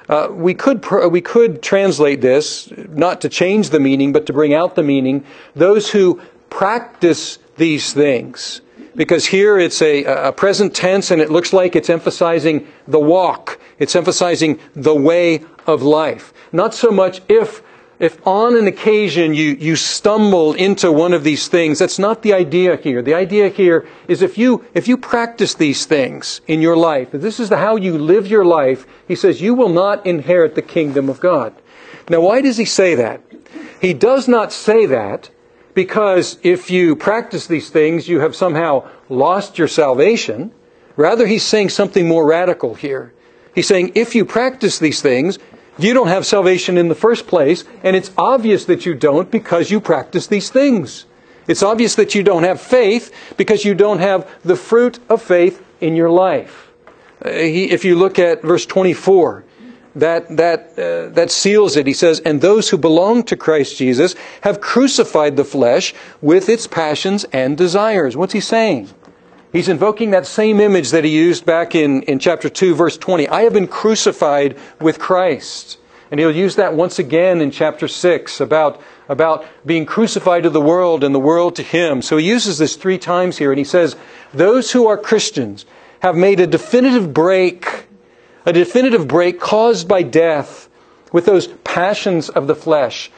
Uh, 0.08 0.28
we 0.32 0.54
could 0.54 0.86
we 1.12 1.22
could 1.22 1.62
translate 1.62 2.22
this 2.22 2.72
not 2.89 3.22
to 3.22 3.30
change 3.30 3.70
the 3.70 3.80
meaning, 3.80 4.12
but 4.12 4.26
to 4.26 4.34
bring 4.34 4.54
out 4.54 4.76
the 4.76 4.84
meaning. 4.84 5.26
Those 5.56 5.89
who 5.91 6.22
practice 6.50 7.39
these 7.58 7.94
things, 7.94 8.62
because 8.96 9.26
here 9.26 9.58
it's 9.58 9.82
a, 9.82 10.04
a 10.04 10.32
present 10.32 10.76
tense, 10.76 11.12
and 11.12 11.22
it 11.22 11.32
looks 11.32 11.54
like 11.54 11.76
it's 11.76 11.89
emphasizing 11.89 12.68
the 12.88 13.00
walk. 13.00 13.60
It's 13.80 13.96
emphasizing 13.96 14.60
the 14.74 14.96
way 14.96 15.44
of 15.65 15.82
life. 15.82 16.34
Not 16.52 16.74
so 16.74 16.91
much 16.91 17.22
if 17.28 17.62
if 17.99 18.25
on 18.27 18.58
an 18.58 18.67
occasion 18.67 19.34
you, 19.34 19.51
you 19.51 19.75
stumble 19.75 20.53
into 20.53 20.91
one 20.91 21.13
of 21.13 21.23
these 21.23 21.47
things, 21.47 21.79
that's 21.79 21.99
not 21.99 22.21
the 22.23 22.34
idea 22.34 22.75
here. 22.75 23.01
The 23.01 23.13
idea 23.13 23.49
here 23.49 23.88
is 24.08 24.21
if 24.21 24.38
you, 24.38 24.65
if 24.73 24.88
you 24.88 24.97
practice 24.97 25.53
these 25.53 25.86
things 25.86 26.41
in 26.47 26.62
your 26.62 26.75
life, 26.75 27.15
if 27.15 27.21
this 27.21 27.39
is 27.39 27.49
how 27.49 27.77
you 27.77 27.97
live 27.97 28.27
your 28.27 28.43
life, 28.43 28.86
he 29.08 29.15
says 29.15 29.41
you 29.41 29.53
will 29.53 29.69
not 29.69 30.05
inherit 30.05 30.55
the 30.55 30.62
kingdom 30.62 31.10
of 31.10 31.19
God. 31.19 31.53
Now 32.10 32.21
why 32.21 32.41
does 32.41 32.58
he 32.58 32.65
say 32.65 32.95
that? 32.95 33.21
He 33.79 33.93
does 33.93 34.27
not 34.27 34.51
say 34.51 34.86
that 34.88 35.29
because 35.73 36.38
if 36.43 36.69
you 36.69 36.95
practice 36.95 37.47
these 37.47 37.69
things, 37.69 38.08
you 38.08 38.19
have 38.19 38.36
somehow 38.36 38.89
lost 39.10 39.58
your 39.58 39.67
salvation. 39.67 40.51
Rather, 40.95 41.27
he's 41.27 41.43
saying 41.43 41.69
something 41.69 42.08
more 42.08 42.25
radical 42.25 42.75
here. 42.75 43.13
He's 43.53 43.67
saying 43.67 43.91
if 43.95 44.15
you 44.15 44.25
practice 44.25 44.79
these 44.79 45.01
things, 45.01 45.39
you 45.78 45.94
don't 45.94 46.08
have 46.08 46.26
salvation 46.26 46.78
in 46.78 46.88
the 46.88 46.96
first 46.96 47.28
place, 47.28 47.64
and 47.84 47.96
it's 47.96 48.12
obvious 48.18 48.66
that 48.66 48.86
you 48.86 48.94
don't 48.94 49.30
because 49.30 49.72
you 49.72 49.82
practice 49.82 50.28
these 50.28 50.50
things. 50.50 51.06
It's 51.48 51.62
obvious 51.62 51.96
that 51.96 52.16
you 52.16 52.24
don't 52.24 52.44
have 52.44 52.62
faith 52.62 53.14
because 53.38 53.66
you 53.66 53.76
don't 53.76 54.00
have 54.00 54.30
the 54.44 54.56
fruit 54.56 55.00
of 55.10 55.22
faith 55.22 55.64
in 55.82 55.96
your 55.96 56.10
life. 56.10 56.72
Uh, 57.24 57.30
if 57.30 57.86
you 57.86 57.96
look 57.96 58.18
at 58.18 58.42
verse 58.42 58.66
24, 58.66 59.44
that, 59.96 60.36
that, 60.36 60.78
uh, 60.78 61.14
that 61.14 61.32
seals 61.32 61.78
it. 61.78 61.88
He 61.88 61.94
says, 61.94 62.20
And 62.22 62.42
those 62.42 62.70
who 62.70 62.78
belong 62.78 63.24
to 63.24 63.38
Christ 63.38 63.78
Jesus 63.78 64.16
have 64.42 64.60
crucified 64.60 65.38
the 65.38 65.46
flesh 65.46 65.94
with 66.22 66.50
its 66.50 66.68
passions 66.68 67.24
and 67.26 67.58
desires. 67.58 68.18
What's 68.18 68.34
he 68.34 68.42
saying? 68.42 68.90
He's 69.56 69.70
invoking 69.70 70.12
that 70.12 70.26
same 70.26 70.60
image 70.60 70.91
that 70.91 71.06
he 71.06 71.12
used 71.12 71.46
back 71.46 71.76
in, 71.76 72.02
in 72.02 72.20
chapter 72.20 72.50
2, 72.50 72.76
verse 72.76 72.98
20. 72.98 73.30
I 73.30 73.44
have 73.44 73.54
been 73.54 73.70
crucified 73.70 74.58
with 74.82 75.00
Christ. 75.00 75.78
And 76.12 76.20
he'll 76.20 76.36
use 76.36 76.58
that 76.58 76.74
once 76.74 77.00
again 77.00 77.39
in 77.39 77.52
chapter 77.52 77.88
6 77.88 78.41
about, 78.41 78.82
about 79.08 79.46
being 79.65 79.86
crucified 79.86 80.44
to 80.44 80.50
the 80.50 80.60
world 80.60 81.06
and 81.06 81.15
the 81.15 81.20
world 81.20 81.56
to 81.56 81.63
him. 81.63 82.02
So 82.02 82.18
he 82.18 82.28
uses 82.28 82.58
this 82.58 82.76
three 82.76 82.98
times 82.98 83.38
here, 83.38 83.50
and 83.50 83.58
he 83.58 83.63
says, 83.63 83.96
Those 84.34 84.74
who 84.74 84.88
are 84.88 84.98
Christians 84.98 85.65
have 86.02 86.18
made 86.18 86.41
a 86.41 86.48
definitive 86.48 87.13
break, 87.13 87.86
a 88.46 88.52
definitive 88.52 89.08
break 89.08 89.39
caused 89.39 89.88
by 89.88 90.04
death 90.04 90.68
with 91.13 91.26
those 91.26 91.48
passions 91.63 92.28
of 92.28 92.48
the 92.48 92.56
flesh. 92.56 93.10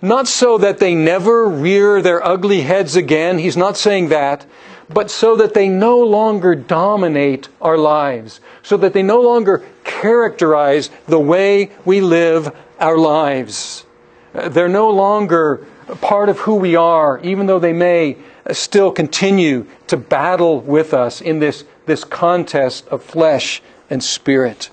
Not 0.00 0.28
so 0.28 0.58
that 0.58 0.78
they 0.78 0.94
never 0.94 1.48
rear 1.48 2.00
their 2.00 2.24
ugly 2.24 2.60
heads 2.60 2.94
again. 2.94 3.38
He's 3.38 3.56
not 3.56 3.76
saying 3.76 4.10
that 4.10 4.46
but 4.94 5.10
so 5.10 5.36
that 5.36 5.54
they 5.54 5.68
no 5.68 5.98
longer 5.98 6.54
dominate 6.54 7.48
our 7.60 7.78
lives, 7.78 8.40
so 8.62 8.76
that 8.76 8.92
they 8.92 9.02
no 9.02 9.20
longer 9.20 9.64
characterize 9.84 10.90
the 11.06 11.18
way 11.18 11.70
we 11.84 12.00
live 12.00 12.54
our 12.78 12.98
lives. 12.98 13.84
They're 14.32 14.68
no 14.68 14.90
longer 14.90 15.66
part 16.00 16.28
of 16.28 16.40
who 16.40 16.56
we 16.56 16.76
are, 16.76 17.18
even 17.20 17.46
though 17.46 17.58
they 17.58 17.72
may 17.72 18.16
still 18.50 18.90
continue 18.90 19.66
to 19.86 19.96
battle 19.96 20.60
with 20.60 20.94
us 20.94 21.20
in 21.20 21.38
this, 21.38 21.64
this 21.86 22.04
contest 22.04 22.88
of 22.88 23.02
flesh 23.02 23.62
and 23.90 24.02
spirit. 24.02 24.70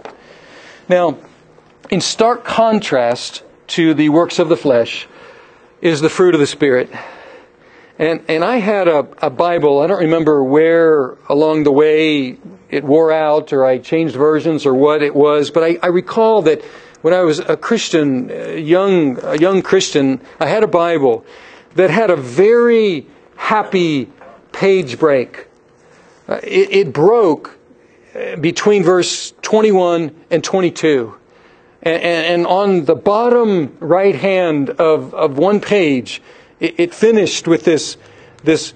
Now, 0.88 1.18
in 1.90 2.02
stark 2.02 2.44
contrast 2.44 3.44
to 3.68 3.94
the 3.94 4.10
works 4.10 4.40
of 4.40 4.50
the 4.50 4.58
flesh 4.58 5.08
is 5.82 6.02
the 6.02 6.10
fruit 6.10 6.34
of 6.34 6.40
the 6.40 6.48
Spirit. 6.48 6.90
And, 8.00 8.24
and 8.30 8.46
I 8.46 8.58
had 8.58 8.88
a, 8.88 9.06
a 9.22 9.30
Bible, 9.30 9.82
I 9.82 9.88
don't 9.88 10.00
remember 10.00 10.42
where 10.42 11.18
along 11.28 11.66
the 11.66 11.72
way 11.74 12.38
it 12.70 12.86
wore 12.86 13.12
out 13.12 13.52
or 13.52 13.66
I 13.66 13.78
changed 13.78 14.16
versions 14.16 14.66
or 14.66 14.74
what 14.74 15.04
it 15.04 15.14
was, 15.14 15.52
but 15.52 15.64
I, 15.64 15.78
I 15.84 15.88
recall 15.88 16.44
that 16.44 16.64
when 17.02 17.14
I 17.14 17.24
was 17.24 17.40
a 17.40 17.58
Christian, 17.58 18.32
a 18.32 18.58
young, 18.58 19.22
a 19.22 19.38
young 19.38 19.62
Christian, 19.62 20.22
I 20.40 20.48
had 20.48 20.64
a 20.64 20.68
Bible 20.68 21.26
that 21.76 21.90
had 21.90 22.10
a 22.10 22.16
very 22.16 23.06
happy 23.36 24.10
page 24.54 24.98
break. 24.98 25.48
Uh, 26.30 26.40
it, 26.42 26.72
it, 26.72 26.94
broke 26.94 27.58
uh, 28.16 28.38
between 28.38 28.82
verse 28.82 29.34
21 29.42 30.16
and 30.32 30.42
22. 30.42 31.16
And, 31.82 32.46
on 32.46 32.86
the 32.86 32.96
bottom 32.96 33.76
right 33.80 34.16
hand 34.16 34.70
of, 34.70 35.14
of 35.14 35.38
one 35.38 35.60
page, 35.62 36.22
it, 36.60 36.80
it 36.80 36.94
finished 36.94 37.48
with 37.48 37.64
this, 37.64 37.98
this, 38.44 38.74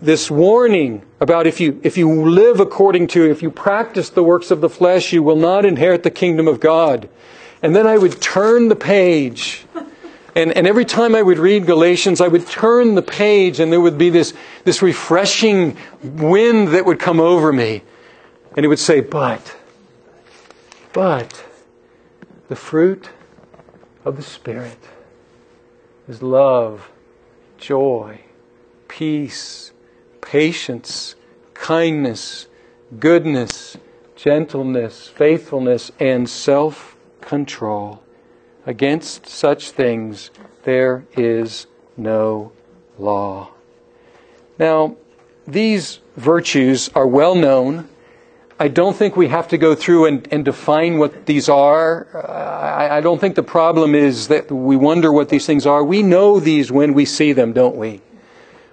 this 0.00 0.30
warning 0.30 1.02
about 1.20 1.46
if 1.46 1.60
you, 1.60 1.80
if 1.82 1.96
you 1.96 2.28
live 2.28 2.60
according 2.60 3.06
to, 3.08 3.30
if 3.30 3.42
you 3.42 3.50
practice 3.50 4.10
the 4.10 4.22
works 4.22 4.50
of 4.50 4.60
the 4.60 4.68
flesh, 4.68 5.12
you 5.12 5.22
will 5.22 5.36
not 5.36 5.64
inherit 5.64 6.02
the 6.02 6.10
kingdom 6.10 6.48
of 6.48 6.60
God. 6.60 7.08
And 7.62 7.74
then 7.74 7.86
I 7.86 7.96
would 7.96 8.20
turn 8.20 8.68
the 8.68 8.76
page. 8.76 9.64
And, 10.36 10.52
and 10.52 10.66
every 10.66 10.84
time 10.84 11.14
I 11.14 11.22
would 11.22 11.38
read 11.38 11.64
Galatians, 11.64 12.20
I 12.20 12.28
would 12.28 12.46
turn 12.46 12.94
the 12.94 13.02
page 13.02 13.60
and 13.60 13.72
there 13.72 13.80
would 13.80 13.96
be 13.96 14.10
this, 14.10 14.34
this 14.64 14.82
refreshing 14.82 15.76
wind 16.02 16.68
that 16.68 16.84
would 16.84 16.98
come 16.98 17.20
over 17.20 17.52
me. 17.52 17.82
And 18.56 18.64
it 18.64 18.68
would 18.68 18.78
say, 18.78 19.00
but, 19.00 19.56
but, 20.92 21.44
the 22.48 22.56
fruit 22.56 23.10
of 24.04 24.16
the 24.16 24.22
Spirit 24.22 24.78
is 26.08 26.22
love, 26.22 26.90
joy, 27.64 28.20
peace, 28.88 29.72
patience, 30.20 31.14
kindness, 31.54 32.46
goodness, 32.98 33.78
gentleness, 34.16 35.08
faithfulness, 35.08 35.90
and 35.98 36.28
self 36.28 36.94
control. 37.22 38.02
Against 38.66 39.26
such 39.26 39.70
things 39.70 40.30
there 40.64 41.06
is 41.16 41.66
no 41.96 42.52
law. 42.98 43.50
Now, 44.58 44.96
these 45.46 46.00
virtues 46.16 46.90
are 46.94 47.06
well 47.06 47.34
known. 47.34 47.88
I 48.58 48.68
don't 48.68 48.94
think 48.94 49.16
we 49.16 49.28
have 49.28 49.48
to 49.48 49.58
go 49.58 49.74
through 49.74 50.06
and, 50.06 50.28
and 50.30 50.44
define 50.44 50.98
what 50.98 51.26
these 51.26 51.48
are. 51.48 52.06
Uh, 52.14 52.20
I, 52.20 52.98
I, 52.98 53.00
don't 53.00 53.20
think 53.20 53.34
the 53.34 53.42
problem 53.42 53.96
is 53.96 54.28
that 54.28 54.50
we 54.50 54.76
wonder 54.76 55.12
what 55.12 55.28
these 55.28 55.44
things 55.44 55.66
are. 55.66 55.82
We 55.82 56.04
know 56.04 56.38
these 56.38 56.70
when 56.70 56.94
we 56.94 57.04
see 57.04 57.32
them, 57.32 57.52
don't 57.52 57.74
we? 57.74 58.00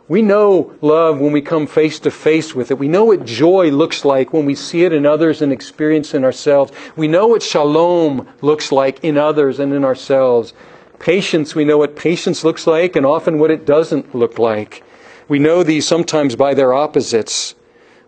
We 0.08 0.22
know 0.22 0.76
love 0.82 1.20
when 1.20 1.32
we 1.32 1.42
come 1.42 1.66
face 1.66 2.00
to 2.02 2.12
face 2.12 2.54
with 2.54 2.70
it. 2.70 2.78
We 2.78 2.90
know 2.90 3.06
what 3.06 3.26
joy 3.26 3.72
looks 3.72 4.06
like 4.06 4.34
when 4.34 4.46
we 4.46 4.54
see 4.54 4.84
it 4.84 4.94
in 4.94 5.06
others 5.08 5.42
and 5.42 5.52
experience 5.52 6.14
in 6.14 6.24
ourselves. 6.24 6.72
We 6.96 7.08
know 7.08 7.28
what 7.28 7.42
shalom 7.42 8.28
looks 8.42 8.72
like 8.72 9.04
in 9.04 9.18
others 9.18 9.60
and 9.60 9.74
in 9.74 9.84
ourselves. 9.84 10.54
Patience, 11.00 11.56
we 11.56 11.66
know 11.66 11.80
what 11.80 11.96
patience 11.96 12.44
looks 12.44 12.68
like 12.68 12.96
and 12.96 13.06
often 13.06 13.40
what 13.40 13.50
it 13.50 13.66
doesn't 13.66 14.14
look 14.14 14.38
like. 14.38 14.84
We 15.28 15.40
know 15.40 15.64
these 15.64 15.88
sometimes 15.88 16.36
by 16.36 16.54
their 16.54 16.74
opposites. 16.74 17.56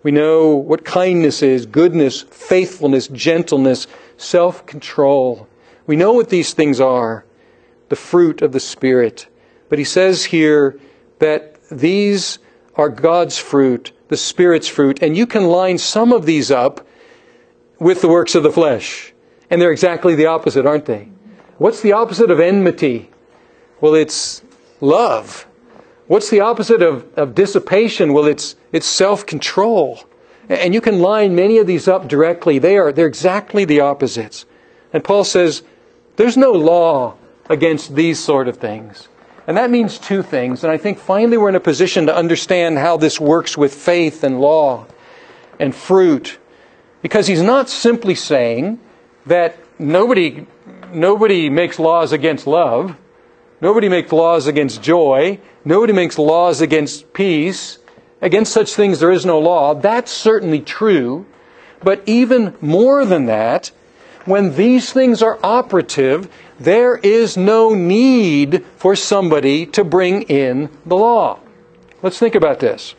We 0.03 0.11
know 0.11 0.53
what 0.53 0.83
kindness 0.83 1.41
is, 1.41 1.65
goodness, 1.65 2.21
faithfulness, 2.21 3.07
gentleness, 3.07 3.87
self 4.17 4.65
control. 4.65 5.47
We 5.87 5.95
know 5.95 6.13
what 6.13 6.29
these 6.29 6.53
things 6.53 6.79
are, 6.79 7.25
the 7.89 7.95
fruit 7.95 8.41
of 8.41 8.51
the 8.51 8.59
Spirit. 8.59 9.27
But 9.69 9.79
he 9.79 9.85
says 9.85 10.25
here 10.25 10.79
that 11.19 11.57
these 11.69 12.39
are 12.75 12.89
God's 12.89 13.37
fruit, 13.37 13.91
the 14.09 14.17
Spirit's 14.17 14.67
fruit, 14.67 15.01
and 15.01 15.15
you 15.15 15.25
can 15.25 15.47
line 15.47 15.77
some 15.77 16.11
of 16.11 16.25
these 16.25 16.51
up 16.51 16.85
with 17.79 18.01
the 18.01 18.07
works 18.07 18.35
of 18.35 18.43
the 18.43 18.51
flesh. 18.51 19.13
And 19.49 19.61
they're 19.61 19.71
exactly 19.71 20.15
the 20.15 20.25
opposite, 20.25 20.65
aren't 20.65 20.85
they? 20.85 21.09
What's 21.57 21.81
the 21.81 21.93
opposite 21.93 22.31
of 22.31 22.39
enmity? 22.39 23.09
Well, 23.79 23.95
it's 23.95 24.41
love. 24.81 25.45
What's 26.07 26.29
the 26.29 26.41
opposite 26.41 26.81
of, 26.81 27.07
of 27.17 27.33
dissipation? 27.35 28.13
Well, 28.13 28.25
it's, 28.25 28.55
it's 28.71 28.87
self 28.87 29.25
control. 29.25 30.03
And 30.49 30.73
you 30.73 30.81
can 30.81 30.99
line 30.99 31.35
many 31.35 31.57
of 31.57 31.67
these 31.67 31.87
up 31.87 32.07
directly. 32.07 32.59
They 32.59 32.77
are, 32.77 32.91
they're 32.91 33.07
exactly 33.07 33.63
the 33.63 33.79
opposites. 33.79 34.45
And 34.91 35.03
Paul 35.03 35.23
says, 35.23 35.63
there's 36.17 36.37
no 36.37 36.51
law 36.51 37.15
against 37.49 37.95
these 37.95 38.19
sort 38.19 38.47
of 38.47 38.57
things. 38.57 39.07
And 39.47 39.57
that 39.57 39.69
means 39.69 39.97
two 39.97 40.21
things. 40.21 40.63
And 40.63 40.71
I 40.71 40.77
think 40.77 40.99
finally 40.99 41.37
we're 41.37 41.49
in 41.49 41.55
a 41.55 41.61
position 41.61 42.05
to 42.07 42.15
understand 42.15 42.77
how 42.77 42.97
this 42.97 43.19
works 43.19 43.57
with 43.57 43.73
faith 43.73 44.23
and 44.23 44.39
law 44.39 44.85
and 45.59 45.75
fruit. 45.75 46.37
Because 47.01 47.27
he's 47.27 47.41
not 47.41 47.69
simply 47.69 48.15
saying 48.15 48.79
that 49.25 49.57
nobody, 49.79 50.45
nobody 50.93 51.49
makes 51.49 51.79
laws 51.79 52.13
against 52.13 52.47
love. 52.47 52.95
Nobody 53.63 53.87
makes 53.87 54.11
laws 54.11 54.45
against 54.45 54.83
joy. 54.83 55.39
Nobody 55.63 55.93
makes 55.93 56.19
laws 56.19 56.59
against 56.59 57.13
peace. 57.13 57.79
Against 58.21 58.51
such 58.51 58.73
things 58.73 58.99
there 58.99 59.09
is 59.09 59.25
no 59.25 59.39
law. 59.39 59.73
That's 59.73 60.11
certainly 60.11 60.59
true. 60.59 61.25
But 61.81 62.03
even 62.05 62.55
more 62.59 63.05
than 63.05 63.27
that, 63.27 63.71
when 64.25 64.57
these 64.57 64.91
things 64.91 65.23
are 65.23 65.39
operative, 65.41 66.27
there 66.59 66.97
is 66.97 67.37
no 67.37 67.73
need 67.73 68.65
for 68.75 68.97
somebody 68.97 69.65
to 69.67 69.85
bring 69.85 70.23
in 70.23 70.69
the 70.85 70.97
law. 70.97 71.39
Let's 72.01 72.19
think 72.19 72.35
about 72.35 72.59
this. 72.59 72.95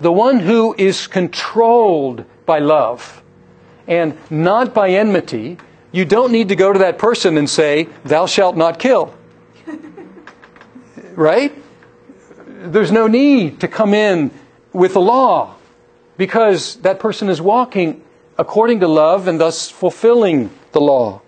The 0.00 0.10
one 0.10 0.40
who 0.40 0.74
is 0.76 1.06
controlled 1.06 2.24
by 2.46 2.58
love 2.58 3.22
and 3.86 4.18
not 4.28 4.74
by 4.74 4.90
enmity, 4.90 5.58
you 5.92 6.04
don't 6.04 6.32
need 6.32 6.48
to 6.48 6.56
go 6.56 6.72
to 6.72 6.80
that 6.80 6.98
person 6.98 7.38
and 7.38 7.48
say, 7.48 7.86
Thou 8.04 8.26
shalt 8.26 8.56
not 8.56 8.80
kill. 8.80 9.14
Right? 11.16 11.52
There's 12.46 12.92
no 12.92 13.06
need 13.06 13.60
to 13.60 13.68
come 13.68 13.94
in 13.94 14.30
with 14.72 14.94
the 14.94 15.00
law 15.00 15.56
because 16.16 16.76
that 16.76 17.00
person 17.00 17.28
is 17.28 17.40
walking 17.40 18.02
according 18.38 18.80
to 18.80 18.88
love 18.88 19.28
and 19.28 19.40
thus 19.40 19.70
fulfilling 19.70 20.50
the 20.72 20.80
law. 20.80 21.20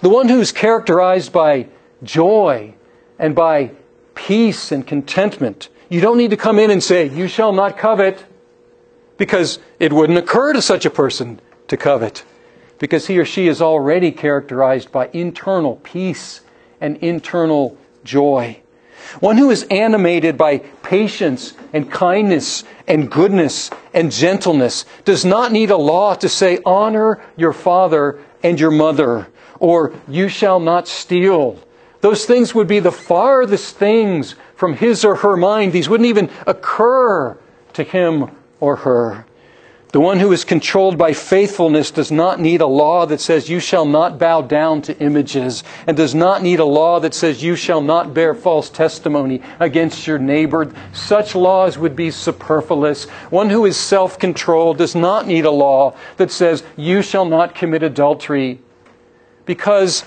The 0.00 0.08
one 0.08 0.28
who 0.28 0.40
is 0.40 0.52
characterized 0.52 1.32
by 1.32 1.68
joy 2.02 2.74
and 3.18 3.34
by 3.34 3.70
peace 4.14 4.72
and 4.72 4.86
contentment. 4.86 5.68
You 5.88 6.00
don't 6.00 6.18
need 6.18 6.30
to 6.30 6.36
come 6.36 6.58
in 6.58 6.70
and 6.70 6.82
say, 6.82 7.08
You 7.08 7.28
shall 7.28 7.52
not 7.52 7.78
covet, 7.78 8.24
because 9.16 9.58
it 9.78 9.92
wouldn't 9.92 10.18
occur 10.18 10.52
to 10.52 10.62
such 10.62 10.84
a 10.84 10.90
person 10.90 11.40
to 11.68 11.76
covet, 11.76 12.24
because 12.78 13.06
he 13.06 13.18
or 13.18 13.24
she 13.24 13.46
is 13.46 13.62
already 13.62 14.10
characterized 14.10 14.90
by 14.90 15.08
internal 15.12 15.76
peace 15.76 16.40
and 16.80 16.96
internal 16.98 17.76
joy. 18.04 18.60
One 19.20 19.36
who 19.36 19.50
is 19.50 19.64
animated 19.64 20.36
by 20.38 20.58
patience 20.82 21.54
and 21.72 21.90
kindness 21.90 22.64
and 22.86 23.10
goodness 23.10 23.70
and 23.92 24.10
gentleness 24.10 24.84
does 25.04 25.24
not 25.24 25.52
need 25.52 25.70
a 25.70 25.76
law 25.76 26.14
to 26.14 26.28
say, 26.28 26.58
honor 26.64 27.22
your 27.36 27.52
father 27.52 28.20
and 28.42 28.58
your 28.58 28.70
mother, 28.70 29.28
or 29.58 29.94
you 30.08 30.28
shall 30.28 30.60
not 30.60 30.88
steal. 30.88 31.58
Those 32.00 32.24
things 32.24 32.54
would 32.54 32.66
be 32.66 32.80
the 32.80 32.90
farthest 32.92 33.76
things 33.76 34.34
from 34.56 34.74
his 34.74 35.04
or 35.04 35.16
her 35.16 35.36
mind. 35.36 35.72
These 35.72 35.88
wouldn't 35.88 36.08
even 36.08 36.30
occur 36.46 37.38
to 37.74 37.82
him 37.82 38.30
or 38.60 38.76
her. 38.76 39.24
The 39.92 40.00
one 40.00 40.18
who 40.18 40.32
is 40.32 40.44
controlled 40.44 40.96
by 40.96 41.12
faithfulness 41.12 41.90
does 41.90 42.10
not 42.10 42.40
need 42.40 42.62
a 42.62 42.66
law 42.66 43.04
that 43.04 43.20
says 43.20 43.50
you 43.50 43.60
shall 43.60 43.84
not 43.84 44.18
bow 44.18 44.40
down 44.40 44.80
to 44.82 44.98
images 44.98 45.62
and 45.86 45.94
does 45.94 46.14
not 46.14 46.42
need 46.42 46.60
a 46.60 46.64
law 46.64 46.98
that 47.00 47.12
says 47.12 47.42
you 47.42 47.56
shall 47.56 47.82
not 47.82 48.14
bear 48.14 48.34
false 48.34 48.70
testimony 48.70 49.42
against 49.60 50.06
your 50.06 50.18
neighbor. 50.18 50.72
Such 50.94 51.34
laws 51.34 51.76
would 51.76 51.94
be 51.94 52.10
superfluous. 52.10 53.04
One 53.28 53.50
who 53.50 53.66
is 53.66 53.76
self 53.76 54.18
controlled 54.18 54.78
does 54.78 54.94
not 54.94 55.26
need 55.26 55.44
a 55.44 55.50
law 55.50 55.94
that 56.16 56.30
says 56.30 56.64
you 56.74 57.02
shall 57.02 57.26
not 57.26 57.54
commit 57.54 57.82
adultery 57.82 58.60
because 59.44 60.06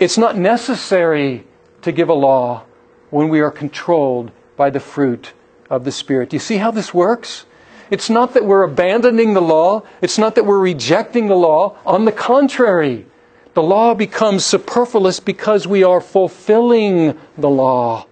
it's 0.00 0.16
not 0.16 0.38
necessary 0.38 1.44
to 1.82 1.92
give 1.92 2.08
a 2.08 2.14
law 2.14 2.64
when 3.10 3.28
we 3.28 3.40
are 3.40 3.50
controlled 3.50 4.30
by 4.56 4.70
the 4.70 4.80
fruit 4.80 5.34
of 5.68 5.84
the 5.84 5.92
Spirit. 5.92 6.30
Do 6.30 6.36
you 6.36 6.40
see 6.40 6.56
how 6.56 6.70
this 6.70 6.94
works? 6.94 7.44
It's 7.90 8.10
not 8.10 8.34
that 8.34 8.44
we're 8.44 8.62
abandoning 8.62 9.34
the 9.34 9.42
law. 9.42 9.82
It's 10.02 10.18
not 10.18 10.34
that 10.34 10.44
we're 10.44 10.58
rejecting 10.58 11.28
the 11.28 11.36
law. 11.36 11.76
On 11.86 12.04
the 12.04 12.12
contrary, 12.12 13.06
the 13.54 13.62
law 13.62 13.94
becomes 13.94 14.44
superfluous 14.44 15.20
because 15.20 15.66
we 15.66 15.82
are 15.82 16.00
fulfilling 16.00 17.18
the 17.36 17.48
law 17.48 18.06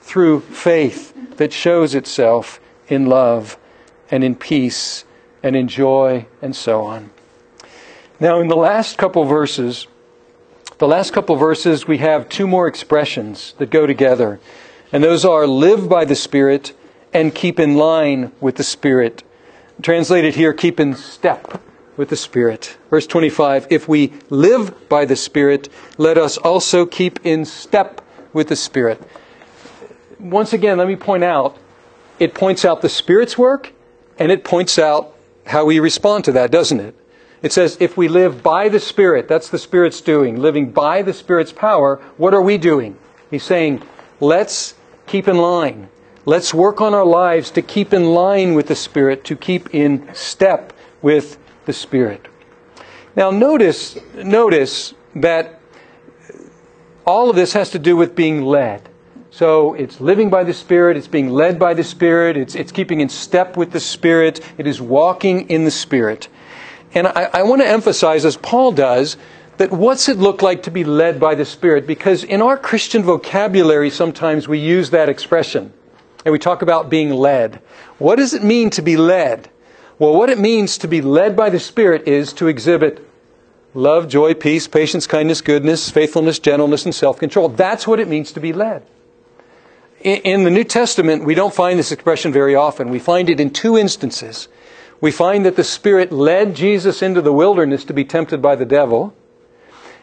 through 0.00 0.40
faith 0.40 1.36
that 1.36 1.52
shows 1.52 1.94
itself 1.94 2.60
in 2.88 3.06
love 3.06 3.56
and 4.10 4.22
in 4.24 4.34
peace 4.34 5.04
and 5.42 5.56
in 5.56 5.68
joy 5.68 6.26
and 6.40 6.54
so 6.54 6.84
on. 6.84 7.10
Now, 8.20 8.40
in 8.40 8.48
the 8.48 8.56
last 8.56 8.98
couple 8.98 9.24
verses, 9.24 9.86
the 10.78 10.88
last 10.88 11.12
couple 11.12 11.36
verses, 11.36 11.86
we 11.86 11.98
have 11.98 12.28
two 12.28 12.46
more 12.46 12.66
expressions 12.66 13.54
that 13.58 13.70
go 13.70 13.86
together. 13.86 14.40
And 14.92 15.02
those 15.02 15.24
are 15.24 15.46
live 15.46 15.88
by 15.88 16.04
the 16.04 16.14
Spirit 16.14 16.72
and 17.12 17.34
keep 17.34 17.60
in 17.60 17.76
line 17.76 18.32
with 18.40 18.56
the 18.56 18.64
Spirit. 18.64 19.22
Translated 19.82 20.34
here, 20.34 20.52
keep 20.52 20.80
in 20.80 20.94
step 20.94 21.60
with 21.96 22.08
the 22.08 22.16
Spirit. 22.16 22.76
Verse 22.90 23.06
25 23.06 23.66
If 23.70 23.88
we 23.88 24.12
live 24.30 24.88
by 24.88 25.04
the 25.04 25.16
Spirit, 25.16 25.68
let 25.98 26.18
us 26.18 26.36
also 26.38 26.86
keep 26.86 27.24
in 27.24 27.44
step 27.44 28.00
with 28.32 28.48
the 28.48 28.56
Spirit. 28.56 29.02
Once 30.18 30.52
again, 30.52 30.78
let 30.78 30.88
me 30.88 30.96
point 30.96 31.24
out 31.24 31.56
it 32.18 32.34
points 32.34 32.64
out 32.64 32.82
the 32.82 32.88
Spirit's 32.88 33.36
work 33.36 33.72
and 34.18 34.30
it 34.30 34.44
points 34.44 34.78
out 34.78 35.16
how 35.46 35.64
we 35.64 35.80
respond 35.80 36.24
to 36.24 36.32
that, 36.32 36.50
doesn't 36.50 36.80
it? 36.80 36.94
It 37.42 37.52
says, 37.52 37.76
if 37.80 37.96
we 37.96 38.06
live 38.06 38.42
by 38.42 38.68
the 38.68 38.78
Spirit, 38.78 39.26
that's 39.26 39.48
the 39.48 39.58
Spirit's 39.58 40.00
doing, 40.00 40.40
living 40.40 40.70
by 40.70 41.02
the 41.02 41.12
Spirit's 41.12 41.52
power, 41.52 41.96
what 42.16 42.32
are 42.34 42.42
we 42.42 42.56
doing? 42.56 42.96
He's 43.30 43.42
saying, 43.42 43.82
let's 44.20 44.74
keep 45.06 45.26
in 45.26 45.36
line. 45.36 45.88
Let's 46.24 46.54
work 46.54 46.80
on 46.80 46.94
our 46.94 47.04
lives 47.04 47.50
to 47.52 47.62
keep 47.62 47.92
in 47.92 48.14
line 48.14 48.54
with 48.54 48.68
the 48.68 48.76
Spirit, 48.76 49.24
to 49.24 49.34
keep 49.34 49.74
in 49.74 50.08
step 50.14 50.72
with 51.00 51.36
the 51.64 51.72
Spirit. 51.72 52.28
Now 53.16 53.32
notice, 53.32 53.98
notice 54.14 54.94
that 55.16 55.60
all 57.04 57.28
of 57.28 57.34
this 57.34 57.54
has 57.54 57.70
to 57.70 57.80
do 57.80 57.96
with 57.96 58.14
being 58.14 58.42
led. 58.42 58.88
So 59.32 59.74
it's 59.74 60.00
living 60.00 60.30
by 60.30 60.44
the 60.44 60.54
Spirit, 60.54 60.96
it's 60.96 61.08
being 61.08 61.28
led 61.28 61.58
by 61.58 61.74
the 61.74 61.82
Spirit, 61.82 62.36
it's, 62.36 62.54
it's 62.54 62.70
keeping 62.70 63.00
in 63.00 63.08
step 63.08 63.56
with 63.56 63.72
the 63.72 63.80
Spirit, 63.80 64.40
it 64.58 64.68
is 64.68 64.80
walking 64.80 65.50
in 65.50 65.64
the 65.64 65.70
Spirit. 65.72 66.28
And 66.94 67.08
I, 67.08 67.30
I 67.32 67.42
want 67.42 67.62
to 67.62 67.68
emphasize, 67.68 68.24
as 68.24 68.36
Paul 68.36 68.70
does, 68.70 69.16
that 69.56 69.72
what's 69.72 70.08
it 70.08 70.18
look 70.18 70.40
like 70.40 70.62
to 70.64 70.70
be 70.70 70.84
led 70.84 71.18
by 71.18 71.34
the 71.34 71.44
Spirit? 71.44 71.84
Because 71.84 72.22
in 72.22 72.40
our 72.40 72.56
Christian 72.56 73.02
vocabulary, 73.02 73.90
sometimes 73.90 74.46
we 74.46 74.60
use 74.60 74.90
that 74.90 75.08
expression 75.08 75.72
and 76.24 76.32
we 76.32 76.38
talk 76.38 76.62
about 76.62 76.90
being 76.90 77.10
led. 77.10 77.60
What 77.98 78.16
does 78.16 78.34
it 78.34 78.42
mean 78.44 78.70
to 78.70 78.82
be 78.82 78.96
led? 78.96 79.50
Well, 79.98 80.14
what 80.14 80.30
it 80.30 80.38
means 80.38 80.78
to 80.78 80.88
be 80.88 81.00
led 81.00 81.36
by 81.36 81.50
the 81.50 81.60
Spirit 81.60 82.08
is 82.08 82.32
to 82.34 82.48
exhibit 82.48 83.06
love, 83.74 84.08
joy, 84.08 84.34
peace, 84.34 84.66
patience, 84.66 85.06
kindness, 85.06 85.40
goodness, 85.40 85.90
faithfulness, 85.90 86.38
gentleness, 86.38 86.84
and 86.84 86.94
self 86.94 87.18
control. 87.18 87.48
That's 87.48 87.86
what 87.86 88.00
it 88.00 88.08
means 88.08 88.32
to 88.32 88.40
be 88.40 88.52
led. 88.52 88.84
In 90.00 90.42
the 90.42 90.50
New 90.50 90.64
Testament, 90.64 91.24
we 91.24 91.36
don't 91.36 91.54
find 91.54 91.78
this 91.78 91.92
expression 91.92 92.32
very 92.32 92.56
often. 92.56 92.90
We 92.90 92.98
find 92.98 93.30
it 93.30 93.38
in 93.38 93.50
two 93.50 93.78
instances. 93.78 94.48
We 95.00 95.12
find 95.12 95.46
that 95.46 95.54
the 95.54 95.64
Spirit 95.64 96.10
led 96.10 96.56
Jesus 96.56 97.02
into 97.02 97.20
the 97.20 97.32
wilderness 97.32 97.84
to 97.84 97.92
be 97.92 98.04
tempted 98.04 98.42
by 98.42 98.56
the 98.56 98.64
devil. 98.64 99.14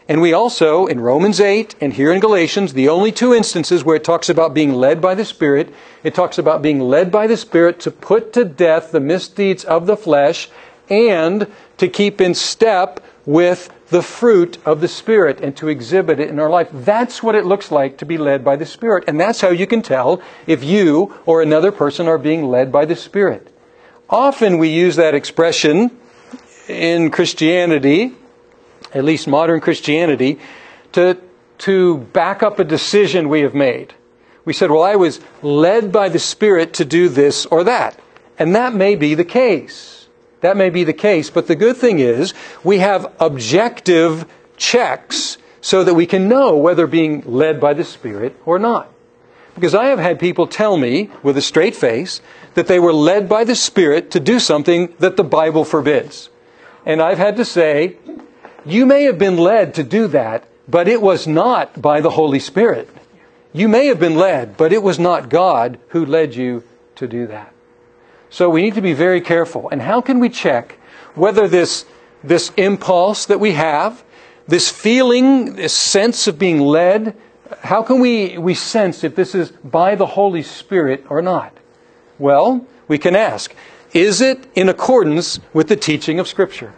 And 0.09 0.21
we 0.21 0.33
also, 0.33 0.87
in 0.87 1.01
Romans 1.01 1.39
8 1.39 1.75
and 1.79 1.93
here 1.93 2.11
in 2.11 2.19
Galatians, 2.19 2.73
the 2.73 2.89
only 2.89 3.11
two 3.11 3.31
instances 3.31 3.83
where 3.83 3.95
it 3.95 4.03
talks 4.03 4.27
about 4.27 4.55
being 4.55 4.73
led 4.73 4.99
by 4.99 5.13
the 5.13 5.23
Spirit, 5.23 5.71
it 6.03 6.15
talks 6.15 6.39
about 6.39 6.63
being 6.63 6.79
led 6.79 7.11
by 7.11 7.27
the 7.27 7.37
Spirit 7.37 7.79
to 7.81 7.91
put 7.91 8.33
to 8.33 8.43
death 8.43 8.91
the 8.91 8.99
misdeeds 8.99 9.63
of 9.63 9.85
the 9.85 9.95
flesh 9.95 10.49
and 10.89 11.45
to 11.77 11.87
keep 11.87 12.19
in 12.19 12.33
step 12.33 13.05
with 13.27 13.69
the 13.89 14.01
fruit 14.01 14.57
of 14.65 14.81
the 14.81 14.87
Spirit 14.87 15.41
and 15.41 15.55
to 15.57 15.67
exhibit 15.67 16.19
it 16.19 16.29
in 16.29 16.39
our 16.39 16.49
life. 16.49 16.69
That's 16.73 17.21
what 17.21 17.35
it 17.35 17.45
looks 17.45 17.71
like 17.71 17.99
to 17.99 18.05
be 18.05 18.17
led 18.17 18.43
by 18.43 18.55
the 18.55 18.65
Spirit. 18.65 19.03
And 19.05 19.19
that's 19.19 19.41
how 19.41 19.49
you 19.49 19.67
can 19.67 19.83
tell 19.83 20.23
if 20.47 20.63
you 20.63 21.13
or 21.27 21.43
another 21.43 21.71
person 21.71 22.07
are 22.07 22.17
being 22.17 22.45
led 22.45 22.71
by 22.71 22.85
the 22.85 22.95
Spirit. 22.95 23.55
Often 24.09 24.57
we 24.57 24.69
use 24.69 24.95
that 24.95 25.13
expression 25.13 25.95
in 26.67 27.11
Christianity 27.11 28.15
at 28.93 29.03
least 29.03 29.27
modern 29.27 29.59
Christianity, 29.59 30.39
to, 30.93 31.17
to 31.59 31.97
back 31.97 32.41
up 32.43 32.59
a 32.59 32.63
decision 32.63 33.29
we 33.29 33.41
have 33.41 33.53
made. 33.53 33.93
We 34.45 34.53
said, 34.53 34.71
well, 34.71 34.83
I 34.83 34.95
was 34.95 35.19
led 35.41 35.91
by 35.91 36.09
the 36.09 36.19
Spirit 36.19 36.73
to 36.75 36.85
do 36.85 37.09
this 37.09 37.45
or 37.45 37.63
that. 37.65 37.99
And 38.39 38.55
that 38.55 38.73
may 38.73 38.95
be 38.95 39.13
the 39.13 39.25
case. 39.25 40.07
That 40.41 40.57
may 40.57 40.69
be 40.69 40.83
the 40.83 40.93
case. 40.93 41.29
But 41.29 41.47
the 41.47 41.55
good 41.55 41.77
thing 41.77 41.99
is, 41.99 42.33
we 42.63 42.79
have 42.79 43.13
objective 43.19 44.25
checks 44.57 45.37
so 45.61 45.83
that 45.83 45.93
we 45.93 46.05
can 46.05 46.29
know 46.29 46.55
whether 46.55 46.87
being 46.87 47.21
led 47.25 47.59
by 47.59 47.73
the 47.73 47.83
Spirit 47.83 48.35
or 48.45 48.57
not. 48.57 48.91
Because 49.55 49.75
I 49.75 49.87
have 49.87 49.99
had 49.99 50.19
people 50.19 50.47
tell 50.47 50.77
me 50.77 51.09
with 51.21 51.37
a 51.37 51.41
straight 51.41 51.75
face 51.75 52.21
that 52.53 52.67
they 52.67 52.79
were 52.79 52.93
led 52.93 53.27
by 53.27 53.43
the 53.43 53.55
Spirit 53.55 54.11
to 54.11 54.19
do 54.19 54.39
something 54.39 54.93
that 54.99 55.17
the 55.17 55.23
Bible 55.23 55.65
forbids. 55.65 56.29
And 56.85 57.01
I've 57.01 57.17
had 57.17 57.35
to 57.37 57.45
say, 57.45 57.97
you 58.65 58.85
may 58.85 59.03
have 59.03 59.17
been 59.17 59.37
led 59.37 59.73
to 59.75 59.83
do 59.83 60.07
that, 60.07 60.47
but 60.67 60.87
it 60.87 61.01
was 61.01 61.27
not 61.27 61.81
by 61.81 62.01
the 62.01 62.11
Holy 62.11 62.39
Spirit. 62.39 62.89
You 63.53 63.67
may 63.67 63.87
have 63.87 63.99
been 63.99 64.15
led, 64.15 64.57
but 64.57 64.71
it 64.71 64.83
was 64.83 64.99
not 64.99 65.29
God 65.29 65.79
who 65.89 66.05
led 66.05 66.35
you 66.35 66.63
to 66.95 67.07
do 67.07 67.27
that. 67.27 67.53
So 68.29 68.49
we 68.49 68.61
need 68.61 68.75
to 68.75 68.81
be 68.81 68.93
very 68.93 69.21
careful. 69.21 69.69
And 69.69 69.81
how 69.81 70.01
can 70.01 70.19
we 70.19 70.29
check 70.29 70.77
whether 71.15 71.47
this, 71.47 71.85
this 72.23 72.51
impulse 72.57 73.25
that 73.25 73.39
we 73.39 73.53
have, 73.53 74.03
this 74.47 74.69
feeling, 74.69 75.55
this 75.55 75.73
sense 75.73 76.27
of 76.27 76.37
being 76.37 76.59
led 76.59 77.15
how 77.61 77.81
can 77.81 77.99
we, 77.99 78.37
we 78.37 78.53
sense 78.53 79.03
if 79.03 79.15
this 79.15 79.33
is 79.33 79.51
by 79.51 79.95
the 79.95 80.05
Holy 80.05 80.43
Spirit 80.43 81.05
or 81.09 81.21
not? 81.21 81.55
Well, 82.17 82.65
we 82.87 82.97
can 82.97 83.15
ask, 83.15 83.53
is 83.93 84.21
it 84.21 84.45
in 84.55 84.69
accordance 84.69 85.39
with 85.53 85.67
the 85.67 85.75
teaching 85.75 86.19
of 86.19 86.27
Scripture? 86.27 86.73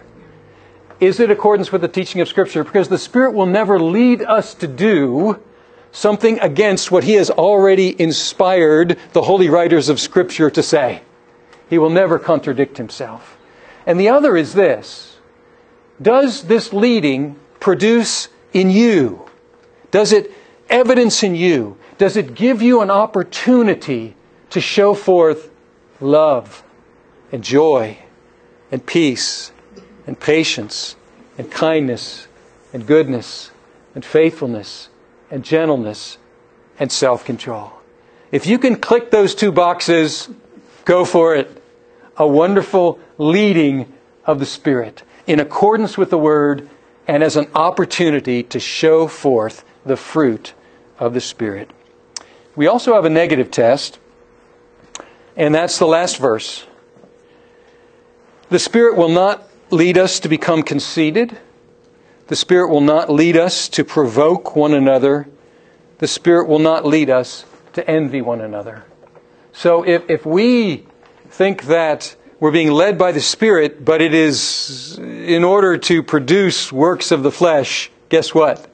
Is 1.02 1.20
it 1.20 1.32
accordance 1.32 1.72
with 1.72 1.82
the 1.82 1.88
teaching 1.88 2.22
of 2.22 2.28
Scripture? 2.28 2.64
Because 2.64 2.88
the 2.88 3.00
Spirit 3.00 3.34
will 3.34 3.48
never 3.48 3.80
lead 3.80 4.22
us 4.22 4.54
to 4.54 4.68
do 4.68 5.42
something 5.92 6.40
against 6.40 6.92
what 6.92 7.04
He 7.04 7.14
has 7.14 7.32
already 7.32 8.00
inspired 8.00 9.00
the 9.14 9.24
holy 9.24 9.50
writers 9.50 9.90
of 9.90 10.00
Scripture 10.00 10.52
to 10.52 10.62
say. 10.62 11.02
He 11.68 11.80
will 11.80 11.90
never 11.90 12.20
contradict 12.20 12.78
Himself. 12.78 13.36
And 13.88 14.00
the 14.00 14.10
other 14.10 14.38
is 14.38 14.54
this 14.54 15.18
Does 16.00 16.44
this 16.44 16.72
leading 16.72 17.36
produce 17.60 18.28
in 18.54 18.70
you? 18.70 19.26
Does 19.90 20.14
it 20.14 20.32
evidence 20.70 21.24
in 21.24 21.34
you? 21.34 21.78
Does 21.98 22.16
it 22.16 22.36
give 22.36 22.62
you 22.62 22.82
an 22.82 22.92
opportunity 22.92 24.16
to 24.52 24.62
show 24.62 24.94
forth 24.94 25.50
love 26.00 26.64
and 27.32 27.44
joy 27.44 27.98
and 28.72 28.86
peace 28.86 29.52
and 30.08 30.20
patience 30.20 30.96
and 31.38 31.52
kindness 31.52 32.28
and 32.74 32.86
goodness 32.86 33.52
and 33.96 34.04
faithfulness 34.04 34.90
and 35.30 35.44
gentleness 35.44 36.18
and 36.80 36.92
self 36.92 37.26
control? 37.26 37.74
If 38.32 38.46
you 38.46 38.58
can 38.58 38.78
click 38.78 39.12
those 39.12 39.36
two 39.36 39.52
boxes, 39.52 40.30
go 40.86 41.06
for 41.06 41.36
it. 41.36 41.62
A 42.18 42.28
wonderful 42.28 43.00
leading 43.18 43.92
of 44.26 44.40
the 44.40 44.46
Spirit 44.46 45.04
in 45.28 45.40
accordance 45.40 45.98
with 45.98 46.10
the 46.10 46.18
Word 46.18 46.70
and 47.08 47.24
as 47.24 47.36
an 47.36 47.48
opportunity 47.56 48.44
to 48.44 48.60
show 48.60 49.08
forth 49.08 49.66
the 49.86 49.98
fruit 49.98 50.54
of 51.00 51.14
the 51.14 51.22
Spirit. 51.22 51.70
We 52.56 52.68
also 52.68 52.94
have 52.94 53.06
a 53.06 53.10
negative 53.10 53.50
test, 53.50 53.98
and 55.36 55.56
that's 55.56 55.80
the 55.80 55.88
last 55.88 56.18
verse. 56.18 56.66
The 58.50 58.60
Spirit 58.60 58.98
will 58.98 59.10
not 59.10 59.48
lead 59.72 59.98
us 59.98 60.20
to 60.22 60.30
become 60.30 60.64
conceited. 60.64 61.38
The 62.28 62.36
Spirit 62.36 62.70
will 62.70 62.82
not 62.82 63.10
lead 63.10 63.38
us 63.38 63.68
to 63.70 63.84
provoke 63.84 64.56
one 64.56 64.74
another. 64.74 65.28
The 65.98 66.08
Spirit 66.08 66.48
will 66.48 66.60
not 66.60 66.86
lead 66.86 67.10
us 67.10 67.46
to 67.74 67.90
envy 67.90 68.22
one 68.22 68.42
another. 68.42 68.86
So 69.54 69.84
if, 69.84 70.10
if 70.10 70.26
we 70.26 70.86
think 71.30 71.64
that 71.64 72.16
we're 72.40 72.52
being 72.52 72.72
led 72.72 72.98
by 72.98 73.12
the 73.12 73.22
Spirit, 73.22 73.84
but 73.84 74.02
it 74.02 74.14
is 74.14 74.98
in 74.98 75.44
order 75.44 75.78
to 75.78 76.02
produce 76.02 76.72
works 76.72 77.12
of 77.12 77.24
the 77.24 77.32
flesh, 77.32 77.92
guess 78.10 78.34
what? 78.34 78.68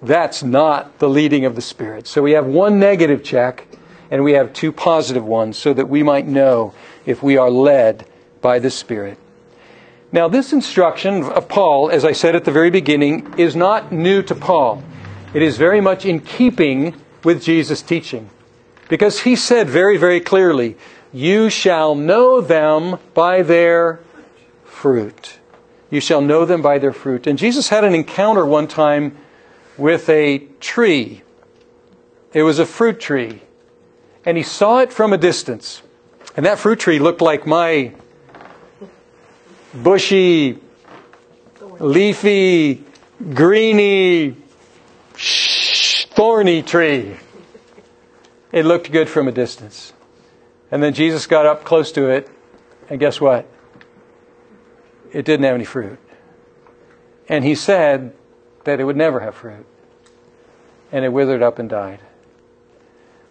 That's 0.00 0.42
not 0.42 0.98
the 0.98 1.08
leading 1.08 1.44
of 1.44 1.54
the 1.54 1.62
Spirit. 1.62 2.06
So 2.06 2.22
we 2.22 2.32
have 2.32 2.46
one 2.46 2.78
negative 2.78 3.22
check 3.22 3.66
and 4.10 4.22
we 4.22 4.32
have 4.32 4.52
two 4.52 4.72
positive 4.72 5.24
ones 5.24 5.58
so 5.58 5.72
that 5.74 5.88
we 5.88 6.02
might 6.02 6.26
know 6.26 6.74
if 7.06 7.22
we 7.22 7.36
are 7.36 7.50
led 7.50 8.06
by 8.40 8.58
the 8.58 8.70
Spirit. 8.70 9.18
Now, 10.14 10.28
this 10.28 10.52
instruction 10.52 11.24
of 11.24 11.48
Paul, 11.48 11.90
as 11.90 12.04
I 12.04 12.12
said 12.12 12.36
at 12.36 12.44
the 12.44 12.52
very 12.52 12.70
beginning, 12.70 13.34
is 13.36 13.56
not 13.56 13.90
new 13.90 14.22
to 14.22 14.34
Paul. 14.36 14.80
It 15.34 15.42
is 15.42 15.56
very 15.56 15.80
much 15.80 16.06
in 16.06 16.20
keeping 16.20 16.94
with 17.24 17.42
Jesus' 17.42 17.82
teaching. 17.82 18.30
Because 18.88 19.22
he 19.22 19.34
said 19.34 19.68
very, 19.68 19.96
very 19.96 20.20
clearly, 20.20 20.76
You 21.12 21.50
shall 21.50 21.96
know 21.96 22.40
them 22.40 23.00
by 23.12 23.42
their 23.42 23.98
fruit. 24.62 25.40
You 25.90 25.98
shall 25.98 26.20
know 26.20 26.44
them 26.44 26.62
by 26.62 26.78
their 26.78 26.92
fruit. 26.92 27.26
And 27.26 27.36
Jesus 27.36 27.70
had 27.70 27.82
an 27.82 27.92
encounter 27.92 28.46
one 28.46 28.68
time 28.68 29.16
with 29.76 30.08
a 30.08 30.46
tree. 30.60 31.22
It 32.32 32.44
was 32.44 32.60
a 32.60 32.66
fruit 32.66 33.00
tree. 33.00 33.42
And 34.24 34.36
he 34.36 34.44
saw 34.44 34.78
it 34.78 34.92
from 34.92 35.12
a 35.12 35.18
distance. 35.18 35.82
And 36.36 36.46
that 36.46 36.60
fruit 36.60 36.78
tree 36.78 37.00
looked 37.00 37.20
like 37.20 37.48
my 37.48 37.94
bushy, 39.74 40.58
leafy, 41.78 42.84
greeny, 43.34 44.36
thorny 45.14 46.62
tree. 46.62 47.16
It 48.52 48.64
looked 48.64 48.92
good 48.92 49.08
from 49.08 49.28
a 49.28 49.32
distance. 49.32 49.92
And 50.70 50.82
then 50.82 50.94
Jesus 50.94 51.26
got 51.26 51.46
up 51.46 51.64
close 51.64 51.92
to 51.92 52.08
it, 52.08 52.28
and 52.88 53.00
guess 53.00 53.20
what? 53.20 53.46
It 55.12 55.24
didn't 55.24 55.44
have 55.44 55.54
any 55.54 55.64
fruit. 55.64 55.98
And 57.28 57.44
he 57.44 57.54
said, 57.54 58.14
that 58.64 58.80
it 58.80 58.84
would 58.84 58.96
never 58.96 59.20
have 59.20 59.34
fruit. 59.34 59.66
And 60.90 61.04
it 61.04 61.12
withered 61.12 61.42
up 61.42 61.58
and 61.58 61.68
died. 61.68 62.00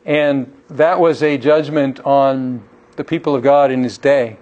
And 0.06 0.54
that 0.70 1.00
was 1.00 1.24
a 1.24 1.38
judgment 1.38 2.00
on 2.02 2.68
the 2.96 3.04
people 3.04 3.36
of 3.36 3.44
God 3.44 3.72
in 3.72 3.84
his 3.84 3.98
day. 3.98 4.38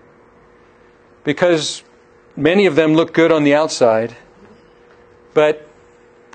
Because 1.24 1.84
many 2.36 2.66
of 2.66 2.76
them 2.76 2.94
looked 2.94 3.14
good 3.14 3.32
on 3.32 3.44
the 3.44 3.54
outside, 3.54 4.16
but 5.34 5.68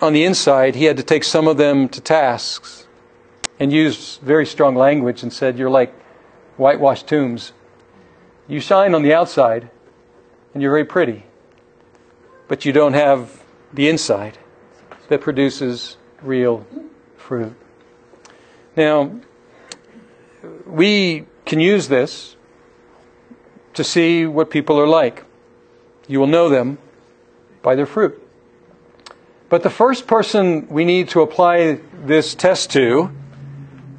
on 0.00 0.12
the 0.12 0.24
inside, 0.24 0.74
he 0.74 0.84
had 0.84 0.96
to 0.96 1.02
take 1.02 1.24
some 1.24 1.48
of 1.48 1.56
them 1.56 1.88
to 1.88 2.00
tasks 2.00 2.86
and 3.58 3.72
use 3.72 4.18
very 4.18 4.46
strong 4.46 4.74
language 4.74 5.22
and 5.22 5.32
said, 5.32 5.58
You're 5.58 5.70
like 5.70 5.92
whitewashed 6.56 7.06
tombs. 7.06 7.52
You 8.48 8.60
shine 8.60 8.94
on 8.94 9.02
the 9.02 9.12
outside 9.12 9.70
and 10.54 10.62
you're 10.62 10.72
very 10.72 10.84
pretty, 10.84 11.24
but 12.48 12.64
you 12.64 12.72
don't 12.72 12.94
have 12.94 13.42
the 13.72 13.88
inside 13.88 14.38
that 15.08 15.20
produces 15.20 15.96
real 16.22 16.66
fruit. 17.16 17.54
Now, 18.76 19.20
we 20.66 21.26
can 21.44 21.60
use 21.60 21.88
this 21.88 22.36
to 23.74 23.84
see 23.84 24.26
what 24.26 24.50
people 24.50 24.78
are 24.80 24.86
like. 24.86 25.25
You 26.08 26.20
will 26.20 26.26
know 26.26 26.48
them 26.48 26.78
by 27.62 27.74
their 27.74 27.86
fruit. 27.86 28.22
But 29.48 29.62
the 29.62 29.70
first 29.70 30.06
person 30.06 30.68
we 30.68 30.84
need 30.84 31.08
to 31.10 31.20
apply 31.20 31.80
this 32.04 32.34
test 32.34 32.70
to 32.72 33.10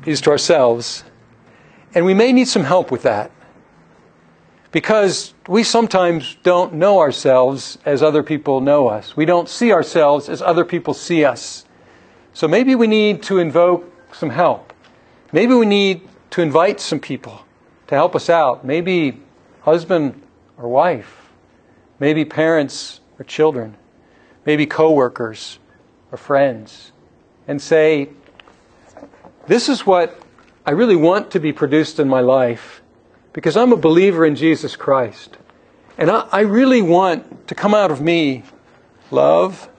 is 0.05 0.21
to 0.21 0.31
ourselves. 0.31 1.03
And 1.93 2.05
we 2.05 2.13
may 2.13 2.31
need 2.33 2.47
some 2.47 2.63
help 2.63 2.91
with 2.91 3.03
that. 3.03 3.31
Because 4.71 5.33
we 5.47 5.63
sometimes 5.63 6.35
don't 6.43 6.73
know 6.73 6.99
ourselves 6.99 7.77
as 7.85 8.03
other 8.03 8.21
people 8.21 8.59
know 8.59 8.89
us. 8.89 9.15
We 9.15 9.25
don't 9.25 9.47
see 9.47 9.71
ourselves 9.71 10.27
as 10.27 10.41
other 10.41 10.65
people 10.65 10.93
see 10.93 11.23
us. 11.23 11.65
So 12.33 12.47
maybe 12.47 12.75
we 12.75 12.87
need 12.87 13.23
to 13.23 13.39
invoke 13.39 13.91
some 14.13 14.29
help. 14.29 14.73
Maybe 15.31 15.53
we 15.53 15.65
need 15.65 16.07
to 16.31 16.41
invite 16.41 16.79
some 16.79 16.99
people 16.99 17.41
to 17.87 17.95
help 17.95 18.15
us 18.15 18.29
out. 18.29 18.65
Maybe 18.65 19.21
husband 19.61 20.21
or 20.57 20.67
wife. 20.67 21.26
Maybe 21.99 22.25
parents 22.25 22.99
or 23.19 23.25
children. 23.25 23.75
Maybe 24.45 24.65
coworkers 24.65 25.59
or 26.11 26.17
friends. 26.17 26.91
And 27.47 27.61
say, 27.61 28.09
this 29.47 29.69
is 29.69 29.85
what 29.85 30.19
I 30.65 30.71
really 30.71 30.95
want 30.95 31.31
to 31.31 31.39
be 31.39 31.53
produced 31.53 31.99
in 31.99 32.09
my 32.09 32.19
life 32.19 32.81
because 33.33 33.55
I'm 33.55 33.71
a 33.71 33.77
believer 33.77 34.25
in 34.25 34.35
Jesus 34.35 34.75
Christ. 34.75 35.37
And 35.97 36.11
I, 36.11 36.27
I 36.31 36.39
really 36.41 36.81
want 36.81 37.47
to 37.47 37.55
come 37.55 37.73
out 37.73 37.91
of 37.91 38.01
me 38.01 38.43
love, 39.11 39.69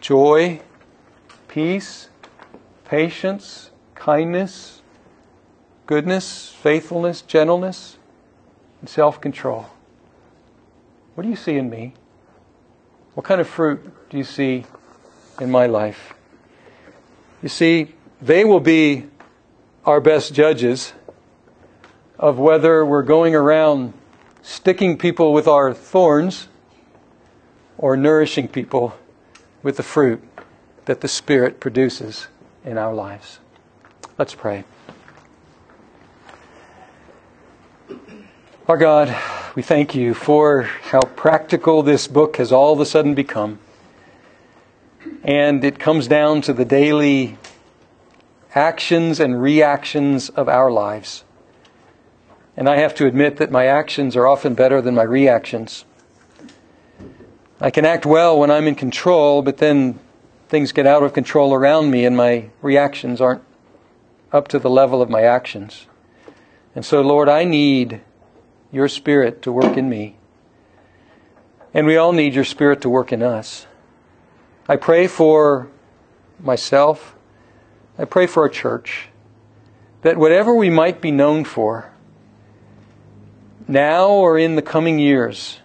joy, 0.00 0.60
peace, 1.48 2.08
patience, 2.84 3.70
kindness, 3.94 4.82
goodness, 5.86 6.54
faithfulness, 6.60 7.22
gentleness, 7.22 7.96
and 8.80 8.88
self 8.88 9.20
control. 9.20 9.66
What 11.18 11.24
do 11.24 11.30
you 11.30 11.36
see 11.36 11.56
in 11.56 11.68
me? 11.68 11.94
What 13.14 13.26
kind 13.26 13.40
of 13.40 13.48
fruit 13.48 14.08
do 14.08 14.16
you 14.16 14.22
see 14.22 14.64
in 15.40 15.50
my 15.50 15.66
life? 15.66 16.14
You 17.42 17.48
see, 17.48 17.96
they 18.22 18.44
will 18.44 18.60
be 18.60 19.06
our 19.84 20.00
best 20.00 20.32
judges 20.32 20.92
of 22.20 22.38
whether 22.38 22.86
we're 22.86 23.02
going 23.02 23.34
around 23.34 23.94
sticking 24.42 24.96
people 24.96 25.32
with 25.32 25.48
our 25.48 25.74
thorns 25.74 26.46
or 27.78 27.96
nourishing 27.96 28.46
people 28.46 28.96
with 29.64 29.76
the 29.76 29.82
fruit 29.82 30.22
that 30.84 31.00
the 31.00 31.08
Spirit 31.08 31.58
produces 31.58 32.28
in 32.64 32.78
our 32.78 32.94
lives. 32.94 33.40
Let's 34.18 34.36
pray. 34.36 34.62
Our 38.68 38.76
God, 38.76 39.08
we 39.58 39.62
thank 39.62 39.92
you 39.92 40.14
for 40.14 40.62
how 40.62 41.00
practical 41.00 41.82
this 41.82 42.06
book 42.06 42.36
has 42.36 42.52
all 42.52 42.72
of 42.72 42.78
a 42.78 42.86
sudden 42.86 43.12
become. 43.12 43.58
And 45.24 45.64
it 45.64 45.80
comes 45.80 46.06
down 46.06 46.42
to 46.42 46.52
the 46.52 46.64
daily 46.64 47.38
actions 48.54 49.18
and 49.18 49.42
reactions 49.42 50.28
of 50.28 50.48
our 50.48 50.70
lives. 50.70 51.24
And 52.56 52.68
I 52.68 52.76
have 52.76 52.94
to 52.94 53.06
admit 53.06 53.38
that 53.38 53.50
my 53.50 53.66
actions 53.66 54.14
are 54.14 54.28
often 54.28 54.54
better 54.54 54.80
than 54.80 54.94
my 54.94 55.02
reactions. 55.02 55.84
I 57.60 57.72
can 57.72 57.84
act 57.84 58.06
well 58.06 58.38
when 58.38 58.52
I'm 58.52 58.68
in 58.68 58.76
control, 58.76 59.42
but 59.42 59.56
then 59.56 59.98
things 60.48 60.70
get 60.70 60.86
out 60.86 61.02
of 61.02 61.12
control 61.12 61.52
around 61.52 61.90
me 61.90 62.04
and 62.04 62.16
my 62.16 62.50
reactions 62.62 63.20
aren't 63.20 63.42
up 64.32 64.46
to 64.46 64.60
the 64.60 64.70
level 64.70 65.02
of 65.02 65.10
my 65.10 65.22
actions. 65.22 65.88
And 66.76 66.84
so, 66.84 67.00
Lord, 67.00 67.28
I 67.28 67.42
need 67.42 68.02
your 68.70 68.88
Spirit 68.88 69.42
to 69.42 69.52
work 69.52 69.76
in 69.76 69.88
me. 69.88 70.16
And 71.72 71.86
we 71.86 71.96
all 71.96 72.12
need 72.12 72.34
your 72.34 72.44
Spirit 72.44 72.80
to 72.82 72.88
work 72.88 73.12
in 73.12 73.22
us. 73.22 73.66
I 74.68 74.76
pray 74.76 75.06
for 75.06 75.70
myself. 76.38 77.14
I 77.98 78.04
pray 78.04 78.26
for 78.26 78.42
our 78.42 78.48
church 78.48 79.08
that 80.02 80.16
whatever 80.16 80.54
we 80.54 80.70
might 80.70 81.00
be 81.00 81.10
known 81.10 81.44
for, 81.44 81.92
now 83.66 84.08
or 84.08 84.38
in 84.38 84.56
the 84.56 84.62
coming 84.62 84.98
years, 84.98 85.58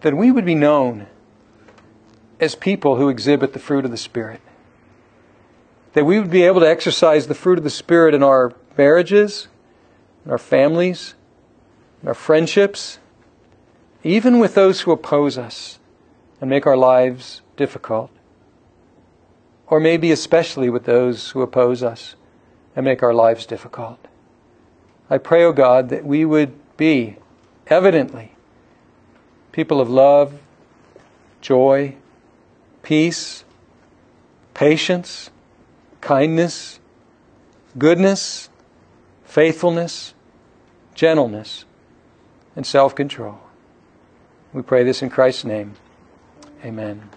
that 0.00 0.16
we 0.16 0.30
would 0.30 0.44
be 0.44 0.54
known 0.54 1.06
as 2.40 2.54
people 2.54 2.96
who 2.96 3.08
exhibit 3.08 3.52
the 3.52 3.58
fruit 3.58 3.84
of 3.84 3.90
the 3.90 3.96
Spirit. 3.96 4.40
That 5.92 6.04
we 6.04 6.18
would 6.18 6.30
be 6.30 6.42
able 6.42 6.60
to 6.60 6.68
exercise 6.68 7.26
the 7.26 7.34
fruit 7.34 7.58
of 7.58 7.64
the 7.64 7.70
Spirit 7.70 8.14
in 8.14 8.22
our 8.22 8.52
marriages, 8.76 9.48
in 10.24 10.30
our 10.30 10.38
families, 10.38 11.14
our 12.06 12.14
friendships, 12.14 12.98
even 14.02 14.38
with 14.38 14.54
those 14.54 14.82
who 14.82 14.92
oppose 14.92 15.38
us 15.38 15.78
and 16.40 16.50
make 16.50 16.66
our 16.66 16.76
lives 16.76 17.40
difficult. 17.56 18.10
Or 19.66 19.80
maybe 19.80 20.12
especially 20.12 20.68
with 20.68 20.84
those 20.84 21.30
who 21.30 21.40
oppose 21.40 21.82
us 21.82 22.16
and 22.76 22.84
make 22.84 23.02
our 23.02 23.14
lives 23.14 23.46
difficult. 23.46 23.98
I 25.08 25.18
pray, 25.18 25.44
O 25.44 25.48
oh 25.48 25.52
God, 25.52 25.88
that 25.88 26.04
we 26.04 26.24
would 26.24 26.52
be 26.76 27.16
evidently 27.66 28.32
people 29.52 29.80
of 29.80 29.88
love, 29.88 30.38
joy, 31.40 31.94
peace, 32.82 33.44
patience, 34.52 35.30
kindness, 36.00 36.80
goodness, 37.78 38.48
faithfulness, 39.24 40.12
gentleness, 40.94 41.64
and 42.56 42.66
self 42.66 42.94
control. 42.94 43.38
We 44.52 44.62
pray 44.62 44.84
this 44.84 45.02
in 45.02 45.10
Christ's 45.10 45.44
name. 45.44 45.74
Amen. 46.64 47.10